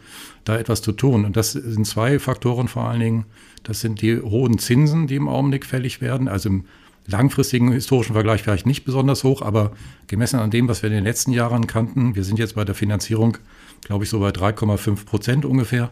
da 0.44 0.58
etwas 0.58 0.82
zu 0.82 0.90
tun. 0.90 1.24
Und 1.24 1.36
das 1.36 1.52
sind 1.52 1.86
zwei 1.86 2.18
Faktoren 2.18 2.66
vor 2.66 2.88
allen 2.88 3.00
Dingen. 3.00 3.24
Das 3.62 3.80
sind 3.80 4.02
die 4.02 4.20
hohen 4.20 4.58
Zinsen, 4.58 5.06
die 5.06 5.14
im 5.14 5.28
Augenblick 5.28 5.64
fällig 5.64 6.00
werden. 6.00 6.26
Also 6.26 6.48
im 6.48 6.64
langfristigen 7.10 7.72
historischen 7.72 8.14
Vergleich 8.14 8.42
vielleicht 8.42 8.66
nicht 8.66 8.84
besonders 8.84 9.24
hoch, 9.24 9.42
aber 9.42 9.72
gemessen 10.06 10.40
an 10.40 10.50
dem, 10.50 10.68
was 10.68 10.82
wir 10.82 10.88
in 10.88 10.96
den 10.96 11.04
letzten 11.04 11.32
Jahren 11.32 11.66
kannten, 11.66 12.14
wir 12.14 12.24
sind 12.24 12.38
jetzt 12.38 12.54
bei 12.54 12.64
der 12.64 12.74
Finanzierung, 12.74 13.38
glaube 13.82 14.04
ich, 14.04 14.10
so 14.10 14.20
bei 14.20 14.30
3,5 14.30 15.04
Prozent 15.04 15.44
ungefähr. 15.44 15.90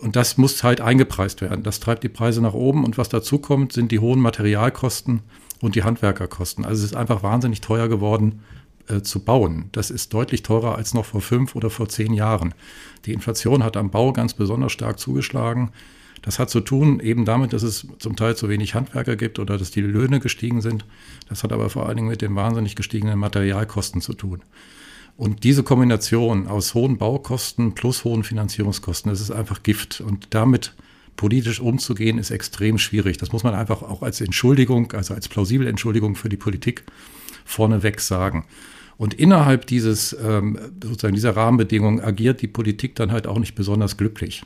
Und 0.00 0.16
das 0.16 0.36
muss 0.36 0.62
halt 0.62 0.80
eingepreist 0.80 1.40
werden. 1.40 1.62
Das 1.62 1.80
treibt 1.80 2.02
die 2.02 2.08
Preise 2.08 2.42
nach 2.42 2.54
oben. 2.54 2.84
Und 2.84 2.98
was 2.98 3.08
dazu 3.08 3.38
kommt, 3.38 3.72
sind 3.72 3.92
die 3.92 4.00
hohen 4.00 4.20
Materialkosten 4.20 5.20
und 5.60 5.76
die 5.76 5.82
Handwerkerkosten. 5.82 6.64
Also 6.64 6.84
es 6.84 6.90
ist 6.90 6.96
einfach 6.96 7.22
wahnsinnig 7.22 7.60
teuer 7.60 7.88
geworden 7.88 8.40
äh, 8.88 9.00
zu 9.00 9.20
bauen. 9.20 9.70
Das 9.72 9.90
ist 9.90 10.12
deutlich 10.12 10.42
teurer 10.42 10.76
als 10.76 10.92
noch 10.92 11.06
vor 11.06 11.20
fünf 11.20 11.54
oder 11.56 11.70
vor 11.70 11.88
zehn 11.88 12.12
Jahren. 12.12 12.54
Die 13.06 13.12
Inflation 13.12 13.62
hat 13.64 13.76
am 13.76 13.90
Bau 13.90 14.12
ganz 14.12 14.34
besonders 14.34 14.72
stark 14.72 14.98
zugeschlagen. 14.98 15.70
Das 16.24 16.38
hat 16.38 16.48
zu 16.48 16.60
tun 16.60 17.00
eben 17.00 17.26
damit, 17.26 17.52
dass 17.52 17.62
es 17.62 17.86
zum 17.98 18.16
Teil 18.16 18.34
zu 18.34 18.48
wenig 18.48 18.74
Handwerker 18.74 19.14
gibt 19.14 19.38
oder 19.38 19.58
dass 19.58 19.70
die 19.70 19.82
Löhne 19.82 20.20
gestiegen 20.20 20.62
sind. 20.62 20.86
Das 21.28 21.44
hat 21.44 21.52
aber 21.52 21.68
vor 21.68 21.86
allen 21.86 21.98
Dingen 21.98 22.08
mit 22.08 22.22
den 22.22 22.34
wahnsinnig 22.34 22.76
gestiegenen 22.76 23.18
Materialkosten 23.18 24.00
zu 24.00 24.14
tun. 24.14 24.40
Und 25.18 25.44
diese 25.44 25.62
Kombination 25.62 26.46
aus 26.46 26.72
hohen 26.72 26.96
Baukosten 26.96 27.74
plus 27.74 28.04
hohen 28.04 28.24
Finanzierungskosten, 28.24 29.10
das 29.10 29.20
ist 29.20 29.32
einfach 29.32 29.62
Gift. 29.62 30.00
Und 30.00 30.28
damit 30.30 30.74
politisch 31.16 31.60
umzugehen, 31.60 32.16
ist 32.16 32.30
extrem 32.30 32.78
schwierig. 32.78 33.18
Das 33.18 33.30
muss 33.30 33.44
man 33.44 33.54
einfach 33.54 33.82
auch 33.82 34.02
als 34.02 34.22
Entschuldigung, 34.22 34.92
also 34.92 35.12
als 35.12 35.28
plausible 35.28 35.68
Entschuldigung 35.68 36.16
für 36.16 36.30
die 36.30 36.38
Politik 36.38 36.84
vorneweg 37.44 38.00
sagen. 38.00 38.46
Und 38.96 39.12
innerhalb 39.12 39.66
dieses, 39.66 40.16
ähm, 40.24 40.58
sozusagen 40.82 41.14
dieser 41.14 41.36
Rahmenbedingungen 41.36 42.00
agiert 42.00 42.40
die 42.40 42.48
Politik 42.48 42.94
dann 42.94 43.12
halt 43.12 43.26
auch 43.26 43.38
nicht 43.38 43.54
besonders 43.54 43.98
glücklich. 43.98 44.44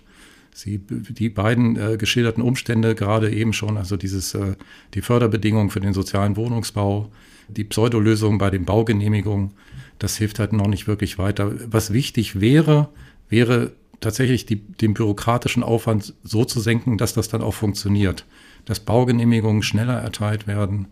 Sie, 0.58 0.80
die 0.80 1.28
beiden 1.28 1.76
äh, 1.76 1.96
geschilderten 1.96 2.42
Umstände 2.42 2.96
gerade 2.96 3.30
eben 3.30 3.52
schon, 3.52 3.76
also 3.76 3.96
dieses, 3.96 4.34
äh, 4.34 4.56
die 4.94 5.02
Förderbedingungen 5.02 5.70
für 5.70 5.78
den 5.78 5.92
sozialen 5.92 6.36
Wohnungsbau, 6.36 7.12
die 7.46 7.62
Pseudolösung 7.62 8.38
bei 8.38 8.50
den 8.50 8.64
Baugenehmigungen, 8.64 9.52
das 10.00 10.16
hilft 10.16 10.40
halt 10.40 10.52
noch 10.52 10.66
nicht 10.66 10.88
wirklich 10.88 11.16
weiter. 11.16 11.52
Was 11.70 11.92
wichtig 11.92 12.40
wäre, 12.40 12.88
wäre 13.28 13.70
tatsächlich 14.00 14.46
die, 14.46 14.56
den 14.56 14.94
bürokratischen 14.94 15.62
Aufwand 15.62 16.14
so 16.24 16.44
zu 16.44 16.58
senken, 16.58 16.98
dass 16.98 17.14
das 17.14 17.28
dann 17.28 17.42
auch 17.42 17.54
funktioniert. 17.54 18.26
Dass 18.64 18.80
Baugenehmigungen 18.80 19.62
schneller 19.62 20.00
erteilt 20.00 20.48
werden, 20.48 20.88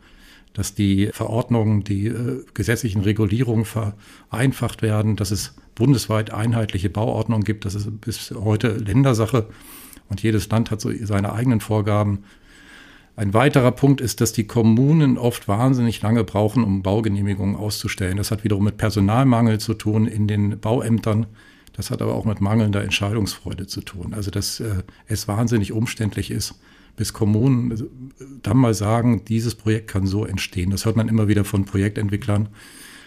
dass 0.55 0.77
die 0.77 1.11
Verordnungen, 1.13 1.83
die 1.83 2.07
äh, 2.07 2.45
gesetzlichen 2.55 3.03
Regulierungen 3.03 3.65
vereinfacht 3.65 4.83
werden, 4.83 5.17
dass 5.17 5.33
es 5.33 5.57
bundesweit 5.77 6.33
einheitliche 6.33 6.91
Bauordnungen 6.91 7.45
gibt. 7.45 7.65
Das 7.65 7.77
ist 7.77 8.01
bis 8.01 8.33
heute 8.33 8.71
Ländersache 8.71 9.47
und 10.09 10.23
jedes 10.23 10.49
Land 10.49 10.73
hat 10.73 10.81
so 10.81 10.91
seine 11.05 11.33
eigenen 11.33 11.61
Vorgaben. 11.61 12.25
Ein 13.15 13.33
weiterer 13.33 13.73
Punkt 13.73 14.01
ist, 14.01 14.21
dass 14.21 14.33
die 14.33 14.47
Kommunen 14.47 15.17
oft 15.17 15.49
wahnsinnig 15.49 16.03
lange 16.03 16.25
brauchen, 16.25 16.63
um 16.65 16.83
Baugenehmigungen 16.83 17.57
auszustellen. 17.57 18.19
Das 18.19 18.31
hat 18.31 18.45
wiederum 18.45 18.65
mit 18.65 18.77
Personalmangel 18.77 19.59
zu 19.59 19.73
tun 19.73 20.07
in 20.07 20.27
den 20.29 20.61
Bauämtern. 20.61 21.27
Das 21.73 21.91
hat 21.91 22.03
aber 22.03 22.15
auch 22.15 22.27
mit 22.27 22.41
mangelnder 22.41 22.83
Entscheidungsfreude 22.83 23.67
zu 23.67 23.81
tun. 23.81 24.13
Also, 24.15 24.31
dass 24.31 24.61
äh, 24.61 24.83
es 25.07 25.29
wahnsinnig 25.29 25.73
umständlich 25.73 26.31
ist, 26.31 26.59
bis 26.97 27.15
Kommunen 27.15 27.71
äh, 27.71 27.85
dann 28.43 28.59
mal 28.59 28.75
sagen, 28.75 29.25
dieses 29.27 29.55
Projekt 29.55 29.89
kann 29.89 30.07
so 30.07 30.27
entstehen. 30.27 30.71
Das 30.71 30.85
hört 30.85 30.97
man 30.97 31.09
immer 31.09 31.29
wieder 31.29 31.45
von 31.45 31.65
Projektentwicklern, 31.65 32.51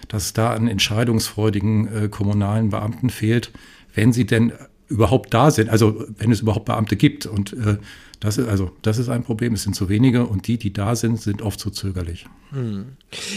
dass 0.08 0.26
es 0.26 0.34
da 0.34 0.52
an 0.52 0.68
entscheidungsfreudigen 0.68 2.06
äh, 2.06 2.10
kommunalen 2.10 2.70
Beamten 2.70 3.10
fehlt, 3.10 3.52
wenn 3.94 4.14
sie 4.14 4.26
denn 4.26 4.54
überhaupt 4.88 5.34
da 5.34 5.52
sind, 5.52 5.70
also 5.70 6.06
wenn 6.18 6.32
es 6.32 6.42
überhaupt 6.42 6.66
Beamte 6.66 6.96
gibt. 6.96 7.26
Und 7.26 7.54
äh, 7.54 7.78
das 8.20 8.38
ist 8.38 8.48
also 8.48 8.72
das 8.82 8.98
ist 8.98 9.10
ein 9.10 9.24
Problem. 9.24 9.54
Es 9.54 9.64
sind 9.64 9.76
zu 9.76 9.90
wenige 9.90 10.26
und 10.26 10.48
die, 10.48 10.58
die 10.58 10.74
da 10.74 10.96
sind, 10.96 11.22
sind 11.22 11.42
oft 11.42 11.60
zu 11.60 11.70
zögerlich. 11.70 12.26
Hm. 12.52 12.86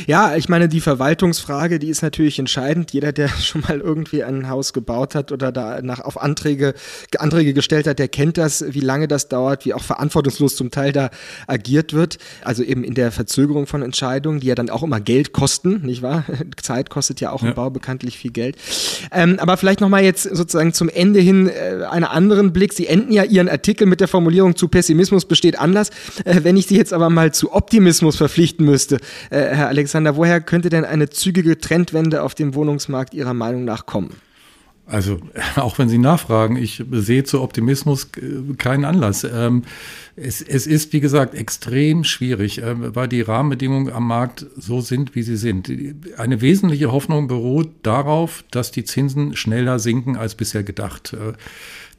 Ja, 0.07 0.37
ich 0.37 0.49
meine, 0.49 0.69
die 0.69 0.81
Verwaltungsfrage, 0.81 1.79
die 1.79 1.89
ist 1.89 2.03
natürlich 2.03 2.39
entscheidend. 2.39 2.93
Jeder, 2.93 3.12
der 3.12 3.29
schon 3.41 3.61
mal 3.62 3.81
irgendwie 3.81 4.25
ein 4.25 4.49
Haus 4.49 4.73
gebaut 4.73 5.15
hat 5.15 5.33
oder 5.33 5.53
da 5.53 5.83
nach, 5.83 6.01
auf 6.01 6.21
Anträge, 6.21 6.75
Anträge 7.19 7.53
gestellt 7.53 7.87
hat, 7.87 7.99
der 7.99 8.09
kennt 8.09 8.39
das, 8.39 8.65
wie 8.69 8.81
lange 8.81 9.09
das 9.09 9.29
dauert, 9.29 9.67
wie 9.67 9.75
auch 9.75 9.83
verantwortungslos 9.83 10.57
zum 10.57 10.71
Teil 10.71 10.93
da 10.93 11.11
agiert 11.47 11.93
wird. 11.93 12.19
Also 12.43 12.62
eben 12.62 12.85
in 12.85 12.95
der 12.95 13.12
Verzögerung 13.12 13.67
von 13.67 13.83
Entscheidungen, 13.83 14.41
die 14.41 14.47
ja 14.47 14.55
dann 14.55 14.71
auch 14.71 14.83
immer 14.83 15.01
Geld 15.01 15.33
kosten, 15.33 15.83
nicht 15.85 16.03
wahr? 16.03 16.25
Zeit 16.62 16.89
kostet 16.89 17.21
ja 17.21 17.33
auch 17.33 17.43
ja. 17.43 17.51
im 17.51 17.55
Bau 17.55 17.71
bekanntlich 17.71 18.17
viel 18.17 18.33
Geld. 18.33 18.57
Ähm, 19.11 19.39
aber 19.39 19.57
vielleicht 19.59 19.81
nochmal 19.81 20.05
jetzt 20.05 20.23
sozusagen 20.23 20.73
zum 20.73 20.89
Ende 20.89 21.21
hin 21.21 21.49
äh, 21.49 21.85
einen 21.85 22.05
anderen 22.05 22.53
Blick. 22.53 22.73
Sie 22.73 22.87
enden 22.87 23.12
ja 23.12 23.25
Ihren 23.25 23.49
Artikel 23.49 23.87
mit 23.87 24.01
der 24.01 24.09
Formulierung 24.09 24.57
zu 24.57 24.69
Pessimismus 24.73 25.25
besteht 25.25 25.57
Anlass. 25.57 25.91
Äh, 26.25 26.41
wenn 26.43 26.57
ich 26.57 26.67
Sie 26.67 26.76
jetzt 26.76 26.93
aber 26.93 27.11
mal 27.11 27.33
zu 27.33 27.52
Optimismus 27.52 28.17
verpflichten 28.17 28.67
müsste, 28.67 28.97
äh, 29.31 29.38
Herr 29.38 29.69
Alexander, 29.69 30.17
woher 30.17 30.41
könnte 30.41 30.69
denn 30.69 30.85
eine 30.85 31.09
zügige 31.11 31.59
Trendwende 31.59 32.25
auf 32.25 32.35
dem 32.35 32.57
Wohnungsmarkt 32.57 33.14
Ihrer 33.14 33.35
Meinung 33.35 33.64
nach 33.64 33.87
kommen? 33.87 34.11
Also, 34.87 35.21
auch 35.57 35.79
wenn 35.79 35.88
Sie 35.88 35.99
nachfragen, 35.99 36.57
ich 36.57 36.83
sehe 36.91 37.25
zu 37.25 37.41
Optimismus 37.41 38.09
äh, 38.17 38.55
keinen 38.59 38.85
Anlass. 38.85 39.25
Ähm, 39.25 39.62
es, 40.17 40.43
es, 40.43 40.67
ist, 40.67 40.93
wie 40.93 41.00
gesagt, 41.00 41.35
extrem 41.35 42.05
schwierig, 42.05 42.62
äh, 42.62 42.95
weil 42.95 43.09
die 43.09 43.23
Rahmenbedingungen 43.23 43.93
am 43.93 44.07
Markt 44.07 44.47
so 44.57 44.81
sind, 44.81 45.14
wie 45.14 45.23
sie 45.23 45.37
sind. 45.37 45.73
Eine 46.19 46.41
wesentliche 46.41 46.93
Hoffnung 46.93 47.29
beruht 47.29 47.71
darauf, 47.83 48.45
dass 48.50 48.71
die 48.71 48.85
Zinsen 48.85 49.37
schneller 49.37 49.79
sinken 49.79 50.17
als 50.17 50.35
bisher 50.35 50.62
gedacht. 50.62 51.17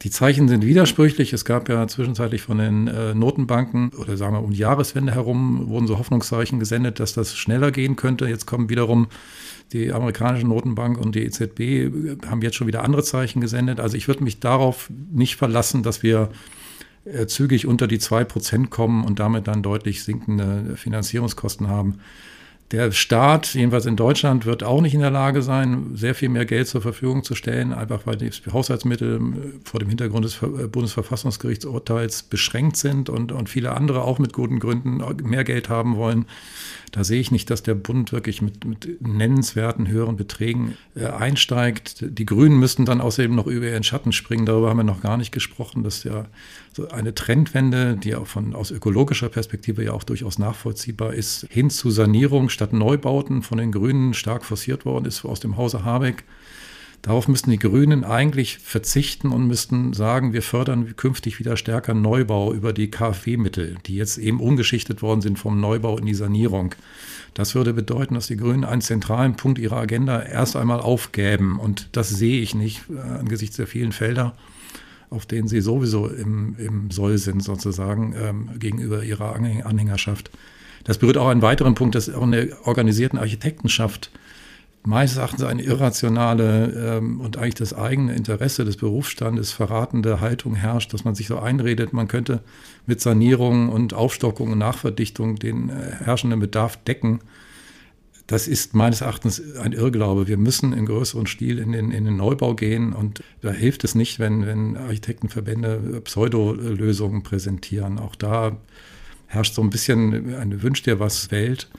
Die 0.03 0.09
Zeichen 0.09 0.49
sind 0.49 0.65
widersprüchlich. 0.65 1.31
Es 1.31 1.45
gab 1.45 1.69
ja 1.69 1.87
zwischenzeitlich 1.87 2.41
von 2.41 2.57
den 2.57 2.87
äh, 2.87 3.15
Notenbanken 3.15 3.89
oder 3.97 4.17
sagen 4.17 4.35
wir 4.35 4.43
um 4.43 4.51
die 4.51 4.57
Jahreswende 4.57 5.13
herum 5.13 5.69
wurden 5.69 5.87
so 5.87 5.97
Hoffnungszeichen 5.97 6.59
gesendet, 6.59 6.99
dass 6.99 7.13
das 7.13 7.37
schneller 7.37 7.71
gehen 7.71 7.95
könnte. 7.95 8.27
Jetzt 8.27 8.45
kommen 8.45 8.69
wiederum 8.69 9.07
die 9.71 9.93
amerikanische 9.93 10.45
Notenbank 10.45 10.97
und 10.97 11.15
die 11.15 11.23
EZB 11.23 11.59
äh, 11.59 12.17
haben 12.27 12.41
jetzt 12.41 12.55
schon 12.57 12.67
wieder 12.67 12.83
andere 12.83 13.03
Zeichen 13.03 13.39
gesendet. 13.39 13.79
Also 13.79 13.95
ich 13.95 14.09
würde 14.09 14.25
mich 14.25 14.41
darauf 14.41 14.89
nicht 15.11 15.37
verlassen, 15.37 15.83
dass 15.83 16.03
wir 16.03 16.31
äh, 17.05 17.25
zügig 17.25 17.65
unter 17.65 17.87
die 17.87 17.99
zwei 17.99 18.25
Prozent 18.25 18.69
kommen 18.71 19.05
und 19.05 19.19
damit 19.19 19.47
dann 19.47 19.63
deutlich 19.63 20.03
sinkende 20.03 20.75
Finanzierungskosten 20.75 21.69
haben. 21.69 21.99
Der 22.73 22.91
Staat, 22.91 23.53
jedenfalls 23.53 23.85
in 23.85 23.95
Deutschland, 23.95 24.47
wird 24.47 24.63
auch 24.63 24.81
nicht 24.81 24.95
in 24.95 25.01
der 25.01 25.11
Lage 25.11 25.43
sein, 25.43 25.91
sehr 25.93 26.15
viel 26.15 26.29
mehr 26.29 26.45
Geld 26.45 26.67
zur 26.67 26.81
Verfügung 26.81 27.23
zu 27.23 27.35
stellen, 27.35 27.71
einfach 27.71 28.07
weil 28.07 28.15
die 28.15 28.31
Haushaltsmittel 28.51 29.21
vor 29.63 29.79
dem 29.79 29.89
Hintergrund 29.89 30.25
des 30.25 30.39
Bundesverfassungsgerichtsurteils 30.71 32.23
beschränkt 32.23 32.77
sind 32.77 33.09
und, 33.09 33.31
und 33.31 33.47
viele 33.47 33.73
andere 33.73 34.01
auch 34.01 34.17
mit 34.17 34.33
guten 34.33 34.57
Gründen 34.57 35.03
mehr 35.23 35.43
Geld 35.43 35.69
haben 35.69 35.97
wollen. 35.97 36.25
Da 36.93 37.03
sehe 37.03 37.19
ich 37.19 37.31
nicht, 37.31 37.49
dass 37.49 37.63
der 37.63 37.73
Bund 37.73 38.11
wirklich 38.11 38.43
mit, 38.43 38.65
mit 38.65 39.01
nennenswerten 39.01 39.87
höheren 39.87 40.15
Beträgen 40.15 40.77
äh, 40.95 41.07
einsteigt. 41.07 42.05
Die 42.07 42.25
Grünen 42.25 42.59
müssten 42.59 42.85
dann 42.85 43.01
außerdem 43.01 43.33
noch 43.33 43.47
über 43.47 43.65
ihren 43.65 43.83
Schatten 43.83 44.11
springen. 44.11 44.45
Darüber 44.45 44.69
haben 44.69 44.77
wir 44.77 44.83
noch 44.83 45.01
gar 45.01 45.17
nicht 45.17 45.31
gesprochen. 45.31 45.83
Das 45.83 45.97
ist 45.97 46.03
ja 46.03 46.27
so 46.71 46.89
eine 46.89 47.15
Trendwende, 47.15 47.97
die 47.97 48.13
auch 48.15 48.27
von, 48.27 48.53
aus 48.53 48.69
ökologischer 48.69 49.29
Perspektive 49.29 49.83
ja 49.83 49.93
auch 49.93 50.03
durchaus 50.03 50.37
nachvollziehbar 50.37 51.15
ist, 51.15 51.47
hin 51.49 51.71
zu 51.71 51.89
Sanierung 51.89 52.49
statt 52.49 52.62
Neubauten 52.71 53.41
von 53.41 53.57
den 53.57 53.71
Grünen 53.71 54.13
stark 54.13 54.45
forciert 54.45 54.85
worden 54.85 55.05
ist 55.05 55.25
aus 55.25 55.39
dem 55.39 55.57
Hause 55.57 55.83
Habeck. 55.83 56.23
Darauf 57.03 57.27
müssten 57.27 57.51
die 57.51 57.59
Grünen 57.59 58.05
eigentlich 58.05 58.59
verzichten 58.59 59.33
und 59.33 59.45
müssten 59.45 59.91
sagen, 59.91 60.31
wir 60.31 60.41
fördern 60.41 60.95
künftig 60.95 61.37
wieder 61.37 61.57
stärker 61.57 61.93
Neubau 61.93 62.53
über 62.53 62.71
die 62.71 62.89
KfW-Mittel, 62.89 63.75
die 63.85 63.97
jetzt 63.97 64.17
eben 64.17 64.39
umgeschichtet 64.39 65.01
worden 65.01 65.19
sind 65.19 65.37
vom 65.37 65.59
Neubau 65.59 65.97
in 65.97 66.05
die 66.05 66.13
Sanierung. 66.13 66.75
Das 67.33 67.55
würde 67.55 67.73
bedeuten, 67.73 68.15
dass 68.15 68.27
die 68.27 68.37
Grünen 68.37 68.63
einen 68.63 68.81
zentralen 68.81 69.35
Punkt 69.35 69.59
ihrer 69.59 69.77
Agenda 69.77 70.21
erst 70.21 70.55
einmal 70.55 70.79
aufgäben. 70.79 71.59
Und 71.59 71.89
das 71.91 72.07
sehe 72.09 72.41
ich 72.41 72.55
nicht 72.55 72.83
äh, 72.89 72.99
angesichts 73.19 73.57
der 73.57 73.67
vielen 73.67 73.91
Felder, 73.91 74.33
auf 75.09 75.25
denen 75.25 75.49
sie 75.49 75.59
sowieso 75.59 76.07
im, 76.07 76.55
im 76.57 76.89
Soll 76.89 77.17
sind, 77.17 77.43
sozusagen, 77.43 78.15
ähm, 78.17 78.49
gegenüber 78.59 79.03
ihrer 79.03 79.35
Anhängerschaft. 79.35 80.31
Das 80.83 80.97
berührt 80.97 81.17
auch 81.17 81.27
einen 81.27 81.41
weiteren 81.41 81.75
Punkt, 81.75 81.95
dass 81.95 82.13
auch 82.13 82.23
in 82.23 82.31
der 82.31 82.67
organisierten 82.67 83.17
Architektenschaft 83.19 84.11
meines 84.85 85.15
Erachtens 85.15 85.43
eine 85.43 85.61
irrationale 85.61 86.97
ähm, 86.97 87.21
und 87.21 87.37
eigentlich 87.37 87.55
das 87.55 87.73
eigene 87.73 88.13
Interesse 88.15 88.65
des 88.65 88.77
Berufsstandes 88.77 89.51
verratende 89.51 90.19
Haltung 90.19 90.55
herrscht, 90.55 90.93
dass 90.93 91.05
man 91.05 91.15
sich 91.15 91.27
so 91.27 91.39
einredet, 91.39 91.93
man 91.93 92.07
könnte 92.07 92.41
mit 92.85 92.99
Sanierung 92.99 93.69
und 93.69 93.93
Aufstockung 93.93 94.51
und 94.51 94.57
Nachverdichtung 94.57 95.37
den 95.37 95.69
äh, 95.69 95.73
herrschenden 96.03 96.39
Bedarf 96.39 96.77
decken. 96.83 97.21
Das 98.27 98.47
ist 98.47 98.73
meines 98.73 99.01
Erachtens 99.01 99.41
ein 99.57 99.73
Irrglaube. 99.73 100.27
Wir 100.27 100.37
müssen 100.37 100.73
im 100.73 100.85
größeren 100.85 101.27
Stil 101.27 101.59
in 101.59 101.71
den, 101.73 101.91
in 101.91 102.05
den 102.05 102.17
Neubau 102.17 102.53
gehen 102.53 102.93
und 102.93 103.21
da 103.41 103.51
hilft 103.51 103.83
es 103.83 103.95
nicht, 103.95 104.19
wenn, 104.19 104.45
wenn 104.45 104.77
Architektenverbände 104.77 106.01
Pseudolösungen 106.03 107.23
präsentieren. 107.23 107.99
Auch 107.99 108.15
da 108.15 108.57
herrscht 109.33 109.55
so 109.55 109.61
ein 109.61 109.69
bisschen 109.69 110.35
eine 110.35 110.61
Wünsch 110.61 110.83
dir 110.83 110.99
was 110.99 111.31
Welt. 111.31 111.69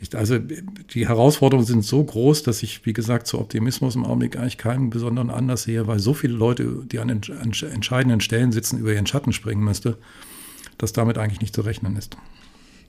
Ich, 0.00 0.16
also 0.16 0.38
die 0.38 1.08
Herausforderungen 1.08 1.66
sind 1.66 1.84
so 1.84 2.02
groß, 2.02 2.42
dass 2.42 2.62
ich, 2.62 2.84
wie 2.84 2.92
gesagt, 2.92 3.26
zu 3.26 3.38
Optimismus 3.38 3.94
im 3.94 4.04
Augenblick 4.04 4.36
eigentlich 4.36 4.58
keinen 4.58 4.90
besonderen 4.90 5.30
Anlass 5.30 5.64
sehe, 5.64 5.86
weil 5.86 5.98
so 5.98 6.14
viele 6.14 6.34
Leute, 6.34 6.82
die 6.90 6.98
an, 6.98 7.10
an 7.10 7.52
entscheidenden 7.72 8.20
Stellen 8.20 8.52
sitzen, 8.52 8.78
über 8.78 8.92
ihren 8.92 9.06
Schatten 9.06 9.32
springen 9.32 9.62
müsste, 9.62 9.96
dass 10.78 10.92
damit 10.92 11.16
eigentlich 11.18 11.40
nicht 11.40 11.54
zu 11.54 11.62
rechnen 11.62 11.96
ist. 11.96 12.16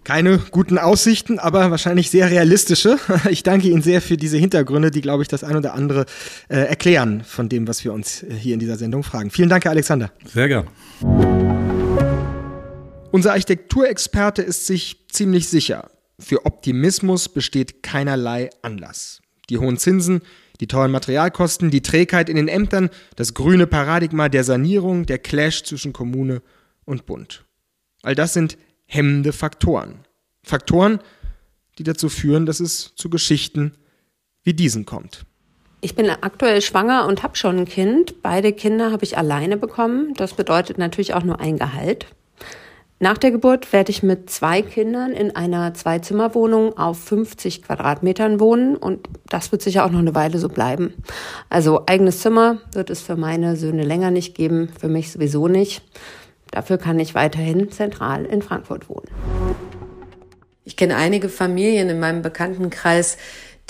Keine 0.04 0.38
guten 0.38 0.78
Aussichten, 0.78 1.40
aber 1.40 1.72
wahrscheinlich 1.72 2.12
sehr 2.12 2.30
realistische. 2.30 2.98
Ich 3.30 3.42
danke 3.42 3.70
Ihnen 3.70 3.82
sehr 3.82 4.02
für 4.02 4.18
diese 4.18 4.38
Hintergründe, 4.38 4.92
die, 4.92 5.02
glaube 5.02 5.24
ich, 5.24 5.28
das 5.28 5.44
ein 5.44 5.56
oder 5.56 5.74
andere 5.74 6.06
äh, 6.48 6.58
erklären 6.58 7.24
von 7.26 7.50
dem, 7.50 7.68
was 7.68 7.84
wir 7.84 7.92
uns 7.92 8.22
äh, 8.22 8.34
hier 8.34 8.54
in 8.54 8.60
dieser 8.60 8.78
Sendung 8.78 9.02
fragen. 9.02 9.32
Vielen 9.32 9.50
Dank, 9.50 9.66
Herr 9.66 9.72
Alexander. 9.72 10.12
Sehr 10.32 10.48
gern. 10.48 10.68
Unser 13.16 13.32
Architekturexperte 13.32 14.42
ist 14.42 14.68
sich 14.68 15.08
ziemlich 15.08 15.48
sicher. 15.48 15.90
Für 16.20 16.46
Optimismus 16.46 17.30
besteht 17.30 17.82
keinerlei 17.82 18.50
Anlass. 18.62 19.22
Die 19.50 19.58
hohen 19.58 19.78
Zinsen, 19.78 20.22
die 20.60 20.68
teuren 20.68 20.92
Materialkosten, 20.92 21.72
die 21.72 21.82
Trägheit 21.82 22.28
in 22.28 22.36
den 22.36 22.50
Ämtern, 22.50 22.90
das 23.16 23.34
grüne 23.34 23.68
Paradigma 23.68 24.28
der 24.28 24.44
Sanierung, 24.44 25.06
der 25.06 25.20
Clash 25.20 25.64
zwischen 25.64 25.94
Kommune 25.94 26.42
und 26.84 27.06
bunt. 27.06 27.46
All 28.04 28.16
das 28.16 28.34
sind 28.34 28.58
hemmende 28.86 29.32
Faktoren. 29.32 30.00
Faktoren, 30.44 31.00
die 31.78 31.84
dazu 31.84 32.10
führen, 32.10 32.46
dass 32.46 32.60
es 32.60 32.96
zu 32.96 33.10
Geschichten 33.10 33.78
wie 34.44 34.54
diesen 34.54 34.86
kommt. 34.86 35.26
Ich 35.80 35.96
bin 35.96 36.10
aktuell 36.10 36.62
schwanger 36.62 37.08
und 37.08 37.24
habe 37.24 37.38
schon 37.38 37.60
ein 37.60 37.66
Kind. 37.66 38.22
Beide 38.22 38.52
Kinder 38.52 38.92
habe 38.92 39.06
ich 39.06 39.18
alleine 39.18 39.56
bekommen. 39.56 40.14
Das 40.16 40.34
bedeutet 40.34 40.78
natürlich 40.78 41.14
auch 41.14 41.24
nur 41.24 41.40
ein 41.40 41.58
Gehalt. 41.58 42.08
Nach 42.98 43.18
der 43.18 43.32
Geburt 43.32 43.74
werde 43.74 43.92
ich 43.92 44.04
mit 44.04 44.30
zwei 44.30 44.62
Kindern 44.62 45.12
in 45.12 45.36
einer 45.36 45.74
Zwei-Zimmer-Wohnung 45.74 46.78
auf 46.78 46.98
50 46.98 47.64
Quadratmetern 47.64 48.40
wohnen 48.40 48.78
und 48.78 49.10
das 49.28 49.52
wird 49.52 49.62
sicher 49.62 49.86
auch 49.86 49.92
noch 49.92 50.00
eine 50.00 50.16
Weile 50.16 50.38
so 50.38 50.48
bleiben. 50.48 50.94
Also 51.50 51.84
eigenes 51.88 52.22
Zimmer 52.22 52.60
wird 52.72 52.90
es 52.90 53.02
für 53.02 53.18
meine 53.18 53.58
Söhne 53.58 53.84
länger 53.84 54.12
nicht 54.12 54.34
geben, 54.34 54.70
für 54.80 54.88
mich 54.88 55.12
sowieso 55.12 55.50
nicht. 55.50 55.82
Dafür 56.52 56.78
kann 56.78 56.98
ich 56.98 57.16
weiterhin 57.16 57.70
zentral 57.70 58.24
in 58.24 58.42
Frankfurt 58.42 58.88
wohnen. 58.88 59.10
Ich 60.64 60.78
kenne 60.78 60.96
einige 60.96 61.28
Familien 61.28 61.90
in 61.90 62.00
meinem 62.00 62.22
Bekanntenkreis, 62.22 63.18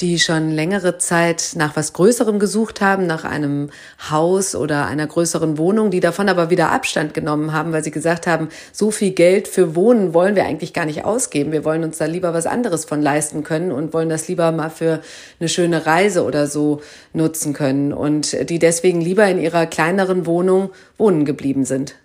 die 0.02 0.20
schon 0.20 0.52
längere 0.52 0.98
Zeit 0.98 1.54
nach 1.56 1.76
was 1.76 1.94
Größerem 1.94 2.38
gesucht 2.38 2.82
haben, 2.82 3.08
nach 3.08 3.24
einem 3.24 3.70
Haus 4.10 4.54
oder 4.54 4.88
einer 4.88 5.08
größeren 5.08 5.58
Wohnung, 5.58 5.90
die 5.90 6.02
davon 6.02 6.28
aber 6.28 6.50
wieder 6.50 6.72
Abstand 6.72 7.14
genommen 7.14 7.54
haben, 7.54 7.72
weil 7.72 7.84
sie 7.84 7.92
gesagt 7.92 8.28
haben, 8.28 8.50
so 8.74 8.92
viel 8.92 9.12
Geld 9.12 9.48
für 9.48 9.76
Wohnen 9.76 10.14
wollen 10.14 10.36
wir 10.36 10.46
eigentlich 10.46 10.74
gar 10.74 10.86
nicht 10.86 11.06
ausgeben. 11.06 11.54
Wir 11.54 11.64
wollen 11.64 11.84
uns 11.84 11.98
da 11.98 12.06
lieber 12.06 12.34
was 12.34 12.46
anderes 12.46 12.84
von 12.84 13.02
leisten 13.02 13.44
können 13.44 13.72
und 13.72 13.94
wollen 13.94 14.10
das 14.10 14.28
lieber 14.28 14.52
mal 14.52 14.70
für 14.70 15.02
eine 15.40 15.48
schöne 15.48 15.86
Reise 15.86 16.24
oder 16.26 16.48
so 16.48 16.82
nutzen 17.14 17.54
können 17.54 17.94
und 17.94 18.50
die 18.50 18.60
deswegen 18.60 19.00
lieber 19.00 19.26
in 19.28 19.40
ihrer 19.40 19.66
kleineren 19.66 20.26
Wohnung 20.26 20.72
wohnen 20.98 21.24
geblieben 21.24 21.64
sind. 21.64 21.96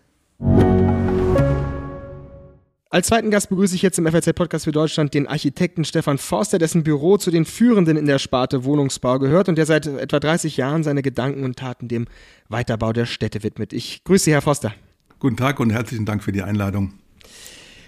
Als 2.93 3.07
zweiten 3.07 3.31
Gast 3.31 3.51
begrüße 3.51 3.77
ich 3.77 3.83
jetzt 3.83 4.01
im 4.01 4.07
FAZ-Podcast 4.09 4.65
für 4.65 4.73
Deutschland 4.73 5.15
den 5.15 5.29
Architekten 5.29 5.85
Stefan 5.85 6.19
Forster, 6.19 6.59
dessen 6.59 6.83
Büro 6.83 7.19
zu 7.19 7.31
den 7.31 7.45
Führenden 7.45 7.97
in 7.97 8.07
der 8.07 8.19
Sparte 8.19 8.65
Wohnungsbau 8.65 9.21
gehört 9.21 9.49
und 9.49 9.57
der 9.57 9.65
seit 9.65 9.87
etwa 9.87 10.19
30 10.19 10.57
Jahren 10.57 10.83
seine 10.83 11.01
Gedanken 11.01 11.45
und 11.45 11.57
Taten 11.57 11.87
dem 11.87 12.07
Weiterbau 12.49 12.93
der 12.93 13.07
Städte 13.07 13.45
widmet. 13.45 13.73
Ich 13.73 14.03
grüße 14.03 14.25
Sie, 14.25 14.33
Herr 14.33 14.43
Forster. 14.43 14.75
Guten 15.21 15.37
Tag 15.37 15.61
und 15.61 15.71
herzlichen 15.71 16.05
Dank 16.05 16.25
für 16.25 16.33
die 16.33 16.43
Einladung. 16.43 16.95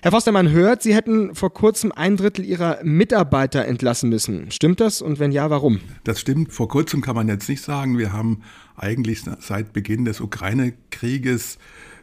Herr 0.02 0.12
Forster, 0.12 0.30
man 0.30 0.50
hört, 0.50 0.84
Sie 0.84 0.94
hätten 0.94 1.34
vor 1.34 1.52
kurzem 1.52 1.90
ein 1.90 2.16
Drittel 2.16 2.44
Ihrer 2.44 2.78
Mitarbeiter 2.84 3.64
entlassen 3.64 4.08
müssen. 4.08 4.52
Stimmt 4.52 4.78
das? 4.78 5.02
Und 5.02 5.18
wenn 5.18 5.32
ja, 5.32 5.50
warum? 5.50 5.80
Das 6.04 6.20
stimmt. 6.20 6.52
Vor 6.52 6.68
kurzem 6.68 7.00
kann 7.00 7.16
man 7.16 7.26
jetzt 7.26 7.48
nicht 7.48 7.62
sagen. 7.62 7.98
Wir 7.98 8.12
haben 8.12 8.42
eigentlich 8.76 9.24
seit 9.40 9.72
Beginn 9.72 10.04
des 10.04 10.20
Ukraine-Krieges 10.20 11.58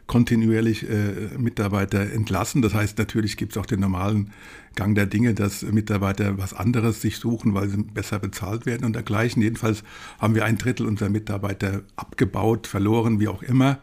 kontinuierlich 0.10 0.90
äh, 0.90 1.38
Mitarbeiter 1.38 2.02
entlassen. 2.12 2.64
Das 2.64 2.74
heißt, 2.74 2.98
natürlich 2.98 3.38
gibt 3.38 3.54
es 3.54 3.58
auch 3.60 3.68
den 3.68 3.80
normalen 3.80 4.32
Gang 4.76 4.96
der 4.96 5.06
Dinge, 5.06 5.36
dass 5.36 5.62
Mitarbeiter 5.62 6.40
was 6.40 6.56
anderes 6.56 7.00
sich 7.00 7.18
suchen, 7.18 7.54
weil 7.54 7.70
sie 7.70 7.78
besser 7.84 8.18
bezahlt 8.18 8.66
werden 8.66 8.86
und 8.86 8.94
dergleichen. 8.94 9.44
Jedenfalls 9.44 9.84
haben 10.18 10.34
wir 10.34 10.46
ein 10.46 10.58
Drittel 10.58 10.88
unserer 10.88 11.10
Mitarbeiter 11.10 11.84
abgebaut, 11.96 12.66
verloren, 12.66 13.20
wie 13.20 13.28
auch 13.28 13.44
immer, 13.44 13.82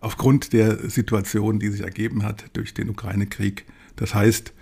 aufgrund 0.00 0.52
der 0.52 0.90
Situation, 0.90 1.58
die 1.58 1.70
sich 1.70 1.80
ergeben 1.80 2.22
hat 2.22 2.44
durch 2.52 2.74
den 2.74 2.90
Ukraine-Krieg. 2.90 3.64
Das 3.96 4.14
heißt, 4.14 4.52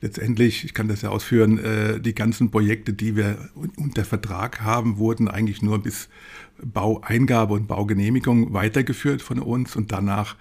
letztendlich, 0.00 0.64
ich 0.64 0.74
kann 0.74 0.88
das 0.88 1.02
ja 1.02 1.10
ausführen, 1.10 1.58
äh, 1.58 2.00
die 2.00 2.14
ganzen 2.14 2.50
Projekte, 2.50 2.92
die 2.92 3.16
wir 3.16 3.50
unter 3.76 4.04
Vertrag 4.04 4.60
haben, 4.60 4.98
wurden 4.98 5.28
eigentlich 5.28 5.62
nur 5.62 5.78
bis 5.80 6.08
Baueingabe 6.62 7.54
und 7.54 7.68
Baugenehmigung 7.68 8.52
weitergeführt 8.52 9.22
von 9.22 9.38
uns 9.38 9.76
und 9.76 9.92
danach 9.92 10.36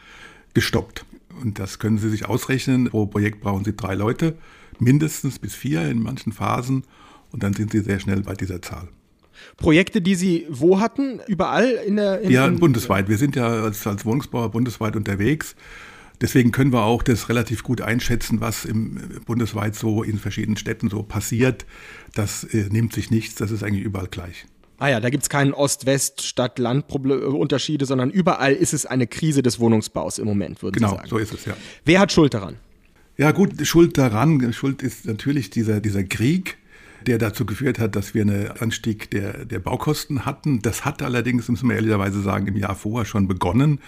gestoppt. 0.53 1.05
Und 1.41 1.59
das 1.59 1.79
können 1.79 1.97
Sie 1.99 2.09
sich 2.09 2.25
ausrechnen. 2.25 2.89
Pro 2.89 3.05
Projekt 3.05 3.41
brauchen 3.41 3.63
Sie 3.63 3.75
drei 3.75 3.93
Leute, 3.93 4.35
mindestens 4.79 5.39
bis 5.39 5.53
vier 5.53 5.87
in 5.89 6.01
manchen 6.01 6.31
Phasen. 6.31 6.83
Und 7.31 7.43
dann 7.43 7.53
sind 7.53 7.71
Sie 7.71 7.81
sehr 7.81 7.99
schnell 7.99 8.21
bei 8.21 8.33
dieser 8.33 8.61
Zahl. 8.61 8.87
Projekte, 9.57 10.01
die 10.01 10.15
Sie 10.15 10.47
wo 10.49 10.79
hatten? 10.79 11.19
Überall 11.27 11.69
in 11.85 11.97
der. 11.97 12.21
In, 12.21 12.31
ja, 12.31 12.47
bundesweit. 12.47 13.07
Wir 13.07 13.17
sind 13.17 13.35
ja 13.35 13.47
als, 13.47 13.85
als 13.85 14.05
Wohnungsbauer 14.05 14.49
bundesweit 14.49 14.95
unterwegs. 14.95 15.55
Deswegen 16.19 16.51
können 16.51 16.73
wir 16.73 16.83
auch 16.83 17.03
das 17.03 17.29
relativ 17.29 17.63
gut 17.63 17.81
einschätzen, 17.81 18.41
was 18.41 18.65
im, 18.65 18.99
bundesweit 19.25 19.75
so 19.75 20.01
in 20.01 20.17
verschiedenen 20.17 20.57
Städten 20.57 20.89
so 20.89 21.03
passiert. 21.03 21.65
Das 22.15 22.43
äh, 22.43 22.69
nimmt 22.71 22.93
sich 22.93 23.11
nichts, 23.11 23.35
das 23.35 23.51
ist 23.51 23.63
eigentlich 23.63 23.83
überall 23.83 24.07
gleich. 24.07 24.45
Ah 24.79 24.89
ja, 24.89 24.99
da 24.99 25.09
gibt 25.09 25.23
es 25.23 25.29
keinen 25.29 25.53
Ost-West, 25.53 26.21
Stadt-Land-Unterschiede, 26.23 27.85
sondern 27.85 28.11
überall 28.11 28.53
ist 28.53 28.73
es 28.73 28.85
eine 28.85 29.07
Krise 29.07 29.41
des 29.41 29.59
Wohnungsbaus 29.59 30.19
im 30.19 30.25
Moment, 30.25 30.61
würden 30.61 30.75
genau, 30.75 30.89
Sie 30.89 30.95
sagen. 30.95 31.09
Genau, 31.09 31.17
so 31.17 31.23
ist 31.23 31.33
es, 31.33 31.45
ja. 31.45 31.57
Wer 31.85 31.99
hat 31.99 32.11
Schuld 32.11 32.33
daran? 32.33 32.57
Ja 33.17 33.31
gut, 33.31 33.65
Schuld 33.65 33.97
daran, 33.97 34.53
Schuld 34.53 34.83
ist 34.83 35.05
natürlich 35.05 35.49
dieser, 35.49 35.81
dieser 35.81 36.03
Krieg, 36.03 36.57
der 37.07 37.17
dazu 37.17 37.45
geführt 37.45 37.79
hat, 37.79 37.95
dass 37.95 38.13
wir 38.13 38.21
einen 38.21 38.51
Anstieg 38.59 39.09
der, 39.09 39.45
der 39.45 39.59
Baukosten 39.59 40.25
hatten. 40.25 40.61
Das 40.61 40.85
hat 40.85 41.01
allerdings, 41.01 41.47
muss 41.47 41.63
man 41.63 41.75
ehrlicherweise 41.75 42.21
sagen, 42.21 42.45
im 42.47 42.55
Jahr 42.55 42.75
vorher 42.75 43.05
schon 43.05 43.27
begonnen. 43.27 43.79